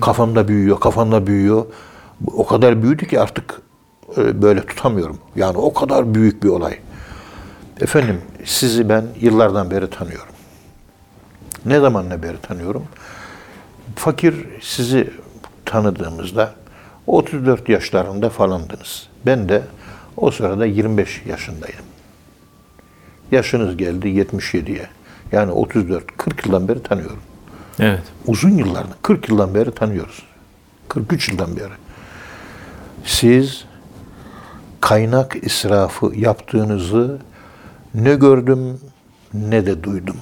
kafamda 0.02 0.48
büyüyor, 0.48 0.80
kafamda 0.80 1.28
büyüyor. 1.28 1.66
O 2.34 2.46
kadar 2.48 2.84
büyüdü 2.84 3.08
ki 3.08 3.20
artık 3.20 3.62
e, 4.18 4.42
böyle 4.42 4.66
tutamıyorum. 4.66 5.18
Yani 5.36 5.58
o 5.58 5.74
kadar 5.74 6.16
büyük 6.16 6.44
bir 6.44 6.50
olay. 6.50 6.80
Efendim 7.82 8.22
sizi 8.46 8.90
ben 8.90 9.06
yıllardan 9.22 9.72
beri 9.72 9.90
tanıyorum. 9.90 10.34
Ne 11.66 11.80
zamanla 11.80 12.24
beri 12.24 12.38
tanıyorum? 12.38 12.84
Fakir 13.96 14.36
sizi 14.62 15.10
tanıdığımızda 15.66 16.54
34 17.08 17.70
yaşlarında 17.70 18.30
falandınız. 18.30 19.08
Ben 19.26 19.50
de 19.50 19.62
o 20.18 20.32
sırada 20.32 20.66
25 20.66 21.22
yaşındaydım. 21.26 21.86
Yaşınız 23.32 23.78
geldi 23.78 24.08
77'ye. 24.08 24.90
Yani 25.32 25.52
34, 25.52 26.18
40 26.18 26.46
yıldan 26.46 26.68
beri 26.68 26.84
tanıyorum. 26.84 27.20
Evet. 27.80 28.04
Uzun 28.28 28.50
yıllardan, 28.58 28.96
40 29.02 29.30
yıldan 29.30 29.56
beri 29.56 29.72
tanıyoruz. 29.72 30.24
43 30.90 31.30
yıldan 31.30 31.58
beri. 31.58 31.74
Siz 33.06 33.66
kaynak 34.82 35.36
israfı 35.42 36.12
yaptığınızı 36.16 37.20
ne 37.94 38.16
gördüm 38.16 38.80
ne 39.34 39.66
de 39.66 39.84
duydum. 39.84 40.18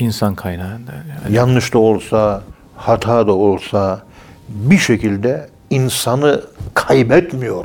İnsan 0.00 0.34
kaynağında. 0.34 0.92
Yani. 0.92 1.36
Yanlış 1.36 1.74
da 1.74 1.78
olsa, 1.78 2.42
hata 2.76 3.26
da 3.26 3.32
olsa 3.32 4.02
bir 4.48 4.78
şekilde 4.78 5.48
insanı 5.70 6.42
kaybetmiyor. 6.74 7.64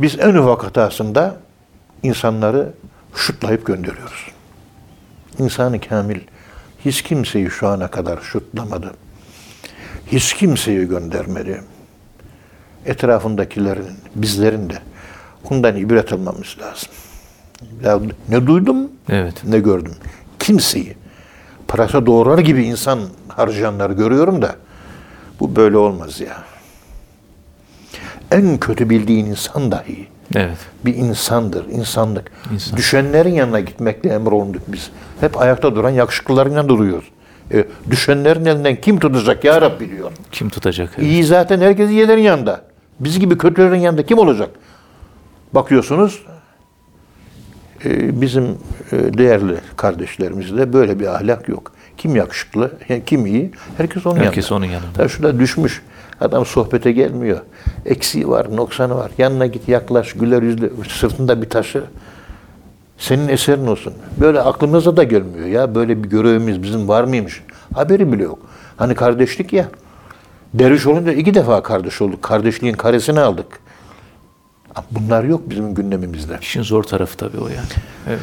Biz 0.00 0.18
en 0.20 0.34
ufak 0.34 0.64
hatasında 0.64 1.36
insanları 2.02 2.72
şutlayıp 3.14 3.66
gönderiyoruz. 3.66 4.26
İnsanı 5.38 5.80
kamil 5.80 6.20
hiç 6.84 7.02
kimseyi 7.02 7.50
şu 7.50 7.68
ana 7.68 7.88
kadar 7.88 8.20
şutlamadı. 8.20 8.90
Hiç 10.06 10.34
kimseyi 10.34 10.88
göndermedi. 10.88 11.62
Etrafındakilerin, 12.86 13.96
bizlerin 14.14 14.70
de 14.70 14.74
bundan 15.50 15.76
ibret 15.76 16.12
almamız 16.12 16.56
lazım. 16.60 16.88
Ya 17.84 18.00
ne 18.28 18.46
duydum 18.46 18.76
Evet. 19.08 19.44
ne 19.44 19.58
gördüm. 19.58 19.94
Kimseyi 20.38 20.96
parasa 21.72 22.06
doğrar 22.06 22.38
gibi 22.38 22.64
insan 22.64 23.00
harcayanları 23.28 23.92
görüyorum 23.92 24.42
da 24.42 24.56
bu 25.40 25.56
böyle 25.56 25.76
olmaz 25.76 26.20
ya. 26.20 26.44
En 28.30 28.58
kötü 28.58 28.90
bildiğin 28.90 29.26
insan 29.26 29.72
dahi 29.72 30.06
Evet. 30.34 30.58
bir 30.84 30.94
insandır, 30.94 31.66
insanlık. 31.68 32.30
İnsan. 32.52 32.76
Düşenlerin 32.76 33.34
yanına 33.34 33.60
gitmekle 33.60 34.10
emrolunduk 34.10 34.62
biz. 34.68 34.90
Hep 35.20 35.40
ayakta 35.40 35.74
duran 35.76 35.90
yakışıklıların 35.90 36.50
yanında 36.50 36.68
duruyoruz. 36.68 37.08
E, 37.52 37.64
düşenlerin 37.90 38.44
elinden 38.44 38.80
kim 38.80 38.98
tutacak 38.98 39.44
ya 39.44 39.60
Rabbi 39.60 39.90
diyor. 39.90 40.12
Kim 40.32 40.48
tutacak? 40.48 40.90
Evet. 40.98 41.06
İyi 41.06 41.24
zaten 41.24 41.60
herkes 41.60 41.90
iyilerin 41.90 42.22
yanında. 42.22 42.62
Biz 43.00 43.18
gibi 43.18 43.38
kötülerin 43.38 43.80
yanında 43.80 44.06
kim 44.06 44.18
olacak? 44.18 44.50
Bakıyorsunuz 45.52 46.22
bizim 48.20 48.44
e, 48.92 49.18
değerli 49.18 49.56
kardeşlerimizde 49.76 50.72
böyle 50.72 51.00
bir 51.00 51.06
ahlak 51.06 51.48
yok. 51.48 51.72
Kim 51.96 52.16
yakışıklı, 52.16 52.72
kim 53.06 53.26
iyi, 53.26 53.50
herkes 53.76 54.06
onun 54.06 54.16
Herkes 54.16 54.50
yanında. 54.50 54.66
onun 54.66 54.72
yanında. 54.72 55.08
Şurada 55.08 55.38
düşmüş. 55.38 55.82
Adam 56.20 56.46
sohbete 56.46 56.92
gelmiyor. 56.92 57.38
Eksiği 57.86 58.28
var, 58.28 58.56
noksanı 58.56 58.94
var. 58.96 59.10
Yanına 59.18 59.46
git 59.46 59.68
yaklaş, 59.68 60.12
güler 60.12 60.42
yüzlü, 60.42 60.72
sırtında 60.88 61.42
bir 61.42 61.50
taşı. 61.50 61.84
Senin 62.98 63.28
eserin 63.28 63.66
olsun. 63.66 63.92
Böyle 64.20 64.40
aklımıza 64.40 64.96
da 64.96 65.02
gelmiyor 65.04 65.46
ya. 65.46 65.74
Böyle 65.74 66.04
bir 66.04 66.08
görevimiz 66.08 66.62
bizim 66.62 66.88
var 66.88 67.04
mıymış? 67.04 67.42
Haberi 67.74 68.12
bile 68.12 68.22
yok. 68.22 68.38
Hani 68.76 68.94
kardeşlik 68.94 69.52
ya. 69.52 69.68
Derviş 70.54 70.86
olunca 70.86 71.12
iki 71.12 71.34
defa 71.34 71.62
kardeş 71.62 72.02
olduk. 72.02 72.22
Kardeşliğin 72.22 72.74
karesini 72.74 73.20
aldık. 73.20 73.46
Bunlar 74.90 75.24
yok 75.24 75.50
bizim 75.50 75.74
gündemimizde. 75.74 76.38
İşin 76.40 76.62
zor 76.62 76.82
tarafı 76.82 77.16
tabii 77.16 77.38
o 77.38 77.48
yani. 77.48 77.68
Evet. 78.08 78.20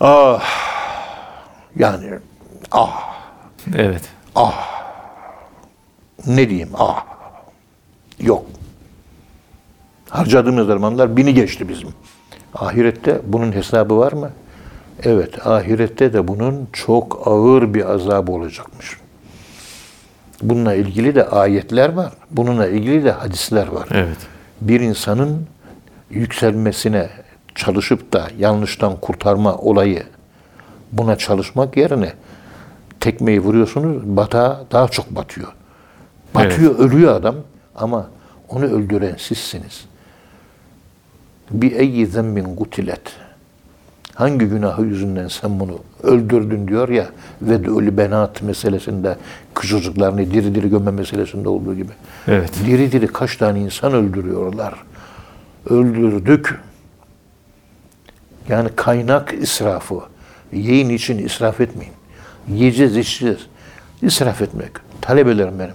Ah, 0.00 0.44
yani 1.76 2.18
ah, 2.70 3.14
Evet. 3.76 4.02
ne 6.26 6.48
diyeyim 6.48 6.70
ah, 6.74 7.04
yok. 8.20 8.46
Harcadığımız 10.08 10.66
zamanlar 10.66 11.16
bini 11.16 11.34
geçti 11.34 11.68
bizim. 11.68 11.88
Ahirette 12.54 13.20
bunun 13.24 13.52
hesabı 13.52 13.98
var 13.98 14.12
mı? 14.12 14.30
Evet, 15.02 15.46
ahirette 15.46 16.12
de 16.12 16.28
bunun 16.28 16.68
çok 16.72 17.22
ağır 17.28 17.74
bir 17.74 17.90
azabı 17.90 18.32
olacakmış. 18.32 18.96
Bununla 20.42 20.74
ilgili 20.74 21.14
de 21.14 21.28
ayetler 21.28 21.92
var. 21.92 22.12
Bununla 22.30 22.66
ilgili 22.68 23.04
de 23.04 23.10
hadisler 23.10 23.66
var. 23.66 23.88
Evet. 23.90 24.18
Bir 24.60 24.80
insanın 24.80 25.46
yükselmesine 26.10 27.08
çalışıp 27.54 28.12
da 28.12 28.28
yanlıştan 28.38 28.96
kurtarma 28.96 29.56
olayı 29.56 30.02
buna 30.92 31.16
çalışmak 31.16 31.76
yerine 31.76 32.12
tekmeyi 33.00 33.40
vuruyorsunuz 33.40 34.02
batağa 34.04 34.64
daha 34.72 34.88
çok 34.88 35.10
batıyor. 35.10 35.52
Batıyor, 36.34 36.78
ölüyor 36.78 37.14
adam 37.14 37.34
ama 37.74 38.06
onu 38.48 38.64
öldüren 38.64 39.14
sizsiniz. 39.18 39.84
Bir 41.50 41.72
eyyi 41.72 42.06
zembin 42.06 42.56
gutilet. 42.56 43.02
Hangi 44.14 44.46
günahı 44.46 44.84
yüzünden 44.84 45.28
sen 45.28 45.60
bunu 45.60 45.78
öldürdün 46.02 46.68
diyor 46.68 46.88
ya 46.88 47.06
ve 47.42 47.64
de 47.64 47.70
ölü 47.70 47.96
benat 47.96 48.42
meselesinde 48.42 49.16
küçücüklerini 49.54 50.30
diri 50.30 50.54
diri 50.54 50.70
gömme 50.70 50.90
meselesinde 50.90 51.48
olduğu 51.48 51.74
gibi. 51.74 51.92
Evet. 52.28 52.50
Diri 52.66 52.92
diri 52.92 53.06
kaç 53.06 53.36
tane 53.36 53.60
insan 53.60 53.92
öldürüyorlar. 53.92 54.74
Öldürdük. 55.68 56.60
Yani 58.48 58.68
kaynak 58.76 59.34
israfı. 59.34 60.00
Yiyin 60.52 60.88
için 60.88 61.18
israf 61.18 61.60
etmeyin. 61.60 61.92
Yiyeceğiz, 62.48 62.96
içeceğiz. 62.96 63.46
İsraf 64.02 64.42
etmek. 64.42 64.70
Talebelerim 65.00 65.58
benim. 65.58 65.74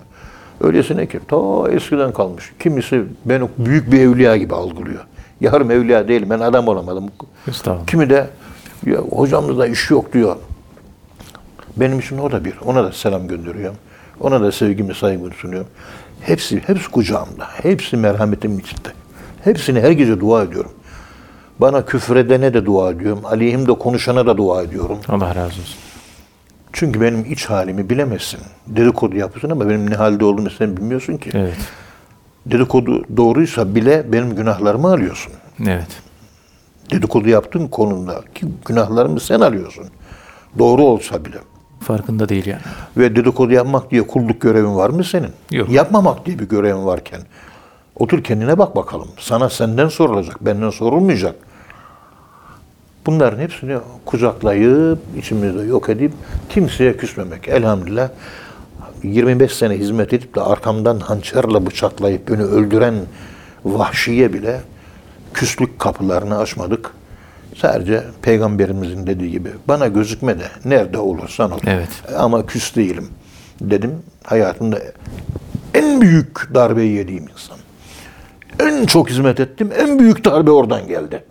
Öylesine 0.62 1.08
ki 1.08 1.20
ta 1.28 1.72
eskiden 1.72 2.14
kalmış. 2.14 2.54
Kimisi 2.60 3.04
beni 3.26 3.50
büyük 3.58 3.92
bir 3.92 4.00
evliya 4.00 4.38
gibi 4.38 4.56
algılıyor. 4.56 5.06
Yarım 5.42 5.72
evliya 5.72 6.08
değilim. 6.08 6.30
Ben 6.30 6.40
adam 6.40 6.68
olamadım. 6.68 7.10
Kimi 7.88 8.10
de 8.10 8.28
ya 8.86 8.98
hocamızda 8.98 9.68
iş 9.68 9.90
yok 9.90 10.14
diyor. 10.14 10.36
Benim 11.78 12.00
için 12.00 12.18
o 12.18 12.32
da 12.32 12.46
bir. 12.46 12.54
Ona 12.66 12.84
da 12.84 12.92
selam 12.92 13.28
gönderiyorum. 13.28 13.78
Ona 14.20 14.42
da 14.42 14.52
sevgimi 14.52 14.96
saygımı 14.96 15.34
sunuyorum. 15.34 15.68
Hepsi, 16.22 16.60
hepsi 16.68 16.92
kucağımda. 16.92 17.48
Hepsi 17.62 17.98
merhametimin 17.98 18.60
içinde. 18.60 18.90
Hepsine 19.46 19.82
her 19.82 19.92
gece 19.92 20.20
dua 20.20 20.44
ediyorum. 20.44 20.72
Bana 21.60 21.86
küfredene 21.86 22.54
de 22.54 22.66
dua 22.66 22.92
ediyorum. 22.92 23.22
Aleyhimde 23.26 23.74
konuşana 23.74 24.26
da 24.26 24.38
dua 24.38 24.64
ediyorum. 24.64 24.98
Allah 25.10 25.36
razı 25.36 25.46
olsun. 25.46 25.80
Çünkü 26.74 27.02
benim 27.02 27.26
iç 27.32 27.46
halimi 27.46 27.90
bilemezsin. 27.90 28.40
Dedikodu 28.68 29.18
yapıyorsun 29.18 29.50
ama 29.50 29.70
benim 29.70 29.90
ne 29.90 29.96
halde 29.96 30.26
olduğumu 30.26 30.50
sen 30.50 30.78
bilmiyorsun 30.78 31.18
ki. 31.18 31.30
Evet. 31.34 31.58
Dedikodu 32.46 33.18
doğruysa 33.18 33.76
bile 33.76 34.12
benim 34.12 34.36
günahlarımı 34.36 34.92
alıyorsun. 34.92 35.34
Evet. 35.68 36.02
Dedikodu 36.92 37.30
yaptığın 37.30 37.68
konumda 37.68 38.22
ki 38.36 38.46
günahlarımı 38.66 39.20
sen 39.20 39.40
alıyorsun. 39.40 39.86
Doğru 40.60 40.84
olsa 40.84 41.26
bile. 41.26 41.38
Farkında 41.80 42.30
değil 42.30 42.46
yani. 42.46 42.62
Ve 42.98 43.16
dedikodu 43.16 43.54
yapmak 43.54 43.92
diye 43.92 44.08
kulluk 44.08 44.42
görevin 44.42 44.76
var 44.76 44.90
mı 44.90 45.04
senin? 45.04 45.32
Yok. 45.52 45.70
Yapmamak 45.70 46.26
diye 46.26 46.40
bir 46.40 46.50
görevin 46.50 46.86
varken. 46.86 47.22
Otur 48.00 48.24
kendine 48.24 48.58
bak 48.58 48.76
bakalım. 48.76 49.08
Sana 49.20 49.50
senden 49.50 49.88
sorulacak, 49.88 50.46
benden 50.46 50.70
sorulmayacak. 50.70 51.36
Bunların 53.06 53.40
hepsini 53.40 53.78
kucaklayıp, 54.06 55.00
içimizde 55.18 55.62
yok 55.62 55.90
edip 55.90 56.12
kimseye 56.50 56.98
küsmemek. 56.98 57.48
Elhamdülillah 57.48 58.10
25 59.04 59.54
sene 59.54 59.74
hizmet 59.74 60.14
edip 60.14 60.36
de 60.36 60.42
arkamdan 60.42 61.00
hançerle 61.00 61.66
bıçaklayıp 61.66 62.30
beni 62.30 62.44
öldüren 62.44 62.96
vahşiye 63.66 64.34
bile 64.34 64.62
küslük 65.34 65.80
kapılarını 65.80 66.38
açmadık. 66.38 66.92
Sadece 67.56 68.04
peygamberimizin 68.22 69.08
dediği 69.08 69.32
gibi 69.32 69.50
bana 69.68 69.88
gözükme 69.88 70.40
de 70.40 70.46
nerede 70.66 70.98
olursan 70.98 71.52
ol. 71.52 71.60
Evet. 71.68 71.90
Ama 72.18 72.46
küs 72.46 72.76
değilim 72.76 73.08
dedim. 73.62 73.92
Hayatımda 74.24 74.80
en 75.74 76.02
büyük 76.02 76.54
darbeyi 76.54 76.92
yediğim 76.98 77.24
insan. 77.24 77.65
En 78.60 78.86
çok 78.86 79.10
hizmet 79.10 79.40
ettim. 79.40 79.72
En 79.78 80.00
büyük 80.00 80.26
darbe 80.26 80.52
oradan 80.52 80.88
geldi. 80.88 81.24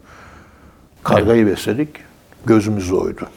Kargayı 1.05 1.47
besledik. 1.47 1.89
Gözümüz 2.47 2.93
oydu. 2.93 3.29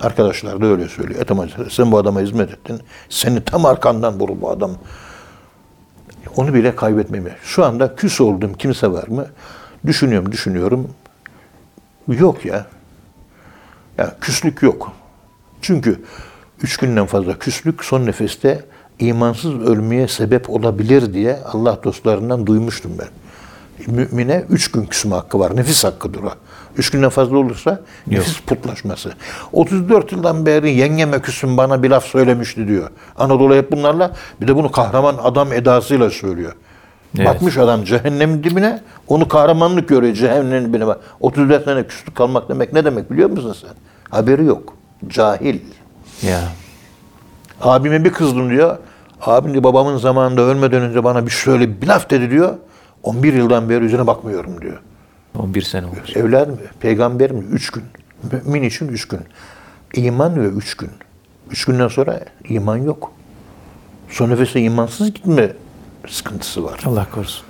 Arkadaşlar 0.00 0.60
da 0.60 0.66
öyle 0.66 0.88
söylüyor. 0.88 1.28
Hoca, 1.28 1.70
sen 1.70 1.92
bu 1.92 1.98
adama 1.98 2.20
hizmet 2.20 2.50
ettin. 2.50 2.80
Seni 3.08 3.44
tam 3.44 3.66
arkandan 3.66 4.20
vurur 4.20 4.40
bu 4.40 4.50
adam. 4.50 4.70
Onu 6.36 6.54
bile 6.54 6.76
kaybetmemi. 6.76 7.36
Şu 7.42 7.64
anda 7.64 7.96
küs 7.96 8.20
olduğum 8.20 8.52
kimse 8.52 8.90
var 8.92 9.08
mı? 9.08 9.26
Düşünüyorum, 9.86 10.32
düşünüyorum. 10.32 10.90
Yok 12.08 12.44
ya. 12.44 12.66
Ya 13.98 14.16
küslük 14.20 14.62
yok. 14.62 14.92
Çünkü 15.62 16.02
üç 16.62 16.76
günden 16.76 17.06
fazla 17.06 17.38
küslük 17.38 17.84
son 17.84 18.06
nefeste 18.06 18.64
imansız 19.00 19.60
ölmeye 19.60 20.08
sebep 20.08 20.50
olabilir 20.50 21.14
diye 21.14 21.38
Allah 21.52 21.78
dostlarından 21.84 22.46
duymuştum 22.46 22.92
ben. 22.98 23.08
Mümine 23.86 24.44
üç 24.48 24.70
gün 24.70 24.86
küsme 24.86 25.14
hakkı 25.14 25.38
var. 25.38 25.56
Nefis 25.56 25.84
hakkıdır 25.84 26.22
o. 26.22 26.30
Üç 26.76 26.90
günden 26.90 27.08
fazla 27.08 27.36
olursa 27.38 27.80
nefis 28.06 28.40
putlaşması. 28.40 29.12
34 29.52 30.12
yıldan 30.12 30.46
beri 30.46 30.70
yengeme 30.70 31.20
küsüm 31.20 31.56
bana 31.56 31.82
bir 31.82 31.90
laf 31.90 32.04
söylemişti 32.04 32.68
diyor. 32.68 32.90
Anadolu 33.16 33.54
hep 33.54 33.72
bunlarla 33.72 34.12
bir 34.40 34.48
de 34.48 34.56
bunu 34.56 34.70
kahraman 34.70 35.16
adam 35.22 35.52
edasıyla 35.52 36.10
söylüyor. 36.10 36.52
Evet. 37.16 37.26
Bakmış 37.26 37.58
adam 37.58 37.84
cehennemin 37.84 38.44
dibine, 38.44 38.82
onu 39.08 39.28
kahramanlık 39.28 39.88
görüyor 39.88 40.14
cehennemin 40.14 40.68
dibine. 40.68 40.86
Bak, 40.86 41.00
34 41.20 41.64
sene 41.64 41.86
küslük 41.86 42.16
kalmak 42.16 42.48
demek 42.48 42.72
ne 42.72 42.84
demek 42.84 43.10
biliyor 43.10 43.30
musun 43.30 43.56
sen? 43.60 43.70
Haberi 44.10 44.44
yok. 44.44 44.74
Cahil. 45.08 45.58
Ya. 46.22 46.40
Abime 47.60 48.04
bir 48.04 48.12
kızdım 48.12 48.50
diyor. 48.50 48.78
Abim 49.20 49.64
babamın 49.64 49.96
zamanında 49.96 50.42
ölmeden 50.42 50.82
önce 50.82 51.04
bana 51.04 51.26
bir 51.26 51.30
şöyle 51.30 51.82
bir 51.82 51.86
laf 51.86 52.10
dedi 52.10 52.30
diyor. 52.30 52.54
11 53.02 53.32
yıldan 53.34 53.68
beri 53.70 53.84
yüzüne 53.84 54.06
bakmıyorum 54.06 54.60
diyor. 54.60 54.80
11 55.38 55.62
sene 55.62 55.86
olmuş. 55.86 56.16
Evladım, 56.16 56.58
peygamberim 56.80 57.46
üç 57.52 57.70
gün. 57.70 57.82
Mümin 58.32 58.62
için 58.62 58.88
üç 58.88 59.08
gün. 59.08 59.20
İman 59.94 60.40
ve 60.42 60.46
üç 60.46 60.74
gün. 60.76 60.90
Üç 61.50 61.64
günden 61.64 61.88
sonra 61.88 62.20
iman 62.48 62.76
yok. 62.76 63.12
Son 64.08 64.30
nefese 64.30 64.60
imansız 64.60 65.06
gitme 65.14 65.52
sıkıntısı 66.08 66.64
var. 66.64 66.80
Allah 66.86 67.06
korusun. 67.14 67.46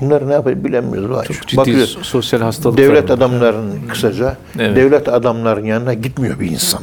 Bunları 0.00 0.28
ne 0.28 0.32
yapayım 0.32 0.64
bilemiyoruz. 0.64 1.10
Vay. 1.16 1.24
Çok 1.26 1.46
ciddi 1.46 1.56
Bakıyor, 1.56 1.86
sosyal 1.86 2.40
hastalıklar 2.40 2.84
devlet 2.84 3.10
var. 3.10 3.14
adamlarının 3.16 3.88
kısaca, 3.88 4.36
Evet. 4.58 4.76
devlet 4.76 5.08
adamların 5.08 5.64
yanına 5.64 5.94
gitmiyor 5.94 6.40
bir 6.40 6.50
insan. 6.50 6.82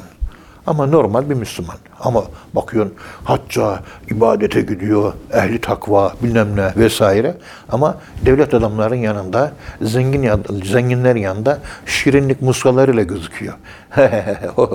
Ama 0.68 0.86
normal 0.86 1.30
bir 1.30 1.36
Müslüman. 1.36 1.76
Ama 2.00 2.24
bakıyorsun 2.54 2.94
hacca, 3.24 3.80
ibadete 4.12 4.62
gidiyor, 4.62 5.14
ehli 5.34 5.62
takva 5.62 6.14
bilmem 6.24 6.56
ne 6.56 6.74
vesaire. 6.78 7.36
Ama 7.70 7.98
devlet 8.26 8.54
adamların 8.54 8.96
yanında, 8.96 9.52
zengin 9.82 10.30
zenginlerin 10.64 11.20
yanında 11.20 11.60
şirinlik 11.86 12.42
muskalarıyla 12.42 13.04
gözüküyor. 13.04 13.54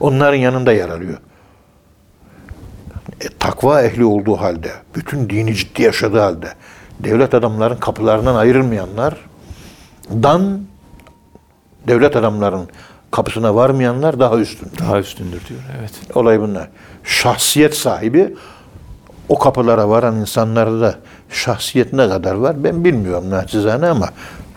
Onların 0.00 0.38
yanında 0.38 0.72
yer 0.72 0.88
alıyor. 0.88 1.18
E, 3.20 3.28
takva 3.38 3.82
ehli 3.82 4.04
olduğu 4.04 4.36
halde, 4.36 4.70
bütün 4.94 5.30
dini 5.30 5.54
ciddi 5.54 5.82
yaşadığı 5.82 6.20
halde, 6.20 6.48
devlet 7.00 7.34
adamların 7.34 7.76
kapılarından 7.76 8.34
ayrılmayanlar, 8.34 9.16
dan 10.10 10.60
devlet 11.88 12.16
adamların 12.16 12.68
kapısına 13.10 13.54
varmayanlar 13.54 14.20
daha 14.20 14.36
üstün. 14.36 14.68
Daha 14.78 14.98
üstündür 14.98 15.46
diyor. 15.48 15.60
Evet. 15.78 15.92
Olay 16.14 16.40
bunlar. 16.40 16.68
Şahsiyet 17.04 17.76
sahibi 17.76 18.34
o 19.28 19.38
kapılara 19.38 19.88
varan 19.88 20.16
insanlarda 20.16 20.80
da 20.80 20.94
şahsiyet 21.30 21.92
ne 21.92 22.08
kadar 22.08 22.34
var 22.34 22.64
ben 22.64 22.84
bilmiyorum 22.84 23.30
naçizane 23.30 23.86
ama 23.86 24.08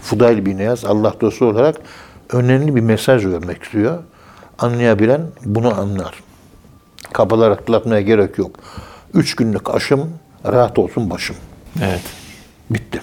Fudayl 0.01 0.45
bin 0.45 0.57
Niyaz 0.57 0.85
Allah 0.85 1.13
dostu 1.21 1.45
olarak 1.45 1.75
önemli 2.29 2.75
bir 2.75 2.81
mesaj 2.81 3.25
vermek 3.25 3.63
istiyor. 3.63 3.97
Anlayabilen 4.59 5.21
bunu 5.45 5.79
anlar. 5.79 6.23
Kapılar 7.13 7.51
atlatmaya 7.51 8.01
gerek 8.01 8.37
yok. 8.37 8.55
Üç 9.13 9.35
günlük 9.35 9.75
aşım, 9.75 10.09
rahat 10.45 10.79
olsun 10.79 11.09
başım. 11.09 11.35
Evet. 11.83 12.01
Bitti. 12.69 13.01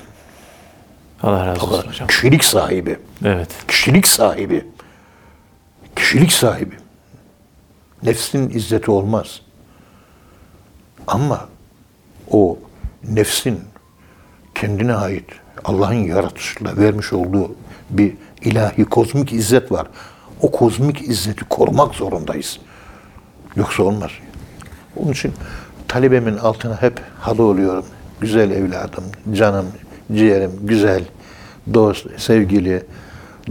Allah 1.23 1.47
razı 1.47 1.67
olsun 1.67 1.89
hocam. 1.89 2.09
Kişilik 2.09 2.45
sahibi. 2.45 2.99
Evet. 3.25 3.49
Kişilik 3.69 4.07
sahibi. 4.07 4.67
Kişilik 6.09 6.33
sahibi. 6.33 6.75
Nefsin 8.03 8.51
izzeti 8.51 8.91
olmaz. 8.91 9.41
Ama 11.07 11.49
o 12.31 12.59
nefsin 13.09 13.61
kendine 14.55 14.95
ait 14.95 15.25
Allah'ın 15.65 15.95
yaratışıyla 15.95 16.77
vermiş 16.77 17.13
olduğu 17.13 17.55
bir 17.91 18.15
ilahi 18.43 18.85
kozmik 18.85 19.33
izzet 19.33 19.73
var. 19.73 19.87
O 20.43 20.51
kozmik 20.51 21.09
izzeti 21.09 21.45
korumak 21.45 21.95
zorundayız. 21.95 22.59
Yoksa 23.57 23.83
olmaz. 23.83 24.11
Onun 24.97 25.13
için 25.13 25.33
talebemin 25.89 26.37
altına 26.37 26.83
hep 26.83 27.01
halı 27.21 27.43
oluyorum. 27.43 27.85
Güzel 28.21 28.51
evladım, 28.51 29.05
canım, 29.33 29.67
ciğerim, 30.13 30.53
güzel, 30.63 31.05
dost, 31.75 32.21
sevgili, 32.21 32.87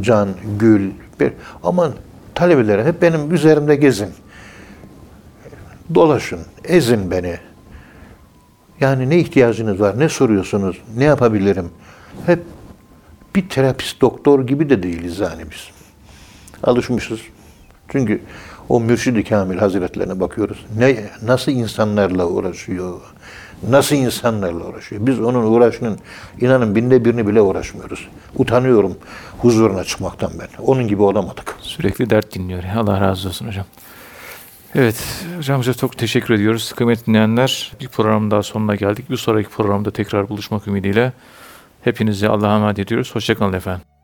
can, 0.02 0.30
gül. 0.60 0.92
Bir, 1.20 1.34
aman 1.64 1.94
talebelere 2.38 2.86
hep 2.86 3.02
benim 3.02 3.34
üzerimde 3.34 3.76
gezin. 3.76 4.10
Dolaşın, 5.96 6.40
ezin 6.64 7.12
beni. 7.12 7.38
Yani 8.80 9.10
ne 9.10 9.20
ihtiyacınız 9.20 9.80
var, 9.80 10.00
ne 10.00 10.10
soruyorsunuz, 10.10 10.78
ne 10.98 11.04
yapabilirim? 11.04 11.70
Hep 12.26 12.40
bir 13.36 13.50
terapist, 13.50 14.02
doktor 14.02 14.48
gibi 14.48 14.70
de 14.70 14.84
değiliz 14.84 15.20
yani 15.20 15.44
biz. 15.52 15.68
Alışmışız. 16.64 17.20
Çünkü 17.90 18.22
o 18.70 18.80
Mürşid-i 18.80 19.24
Kamil 19.24 19.58
Hazretlerine 19.58 20.20
bakıyoruz. 20.20 20.66
Ne, 20.78 21.10
nasıl 21.24 21.52
insanlarla 21.52 22.26
uğraşıyor? 22.26 23.02
Nasıl 23.70 23.96
insanlarla 23.96 24.66
uğraşıyor? 24.66 25.08
Biz 25.08 25.20
onun 25.20 25.44
uğraşının 25.44 26.00
inanın 26.42 26.76
binde 26.76 27.06
birini 27.06 27.28
bile 27.28 27.42
uğraşmıyoruz. 27.42 28.08
Utanıyorum 28.36 28.98
huzuruna 29.42 29.84
çıkmaktan 29.84 30.32
ben. 30.40 30.48
Onun 30.64 30.88
gibi 30.88 31.02
olamadık. 31.02 31.56
Sürekli 31.62 32.10
dert 32.10 32.34
dinliyor. 32.36 32.64
Allah 32.76 33.02
razı 33.02 33.28
olsun 33.28 33.48
hocam. 33.48 33.66
Evet, 34.76 35.26
hocam 35.38 35.64
size 35.64 35.78
çok 35.78 35.98
teşekkür 35.98 36.34
ediyoruz. 36.34 36.74
Kıymetli 36.74 37.06
dinleyenler, 37.06 37.72
bir 37.82 37.88
program 37.88 38.32
daha 38.32 38.44
sonuna 38.44 38.76
geldik. 38.76 39.10
Bir 39.10 39.18
sonraki 39.18 39.50
programda 39.50 39.92
tekrar 39.92 40.30
buluşmak 40.30 40.68
ümidiyle 40.68 41.14
hepinizi 41.82 42.30
Allah'a 42.30 42.56
emanet 42.56 42.80
ediyoruz. 42.80 43.16
Hoşçakalın 43.16 43.54
efendim. 43.54 43.97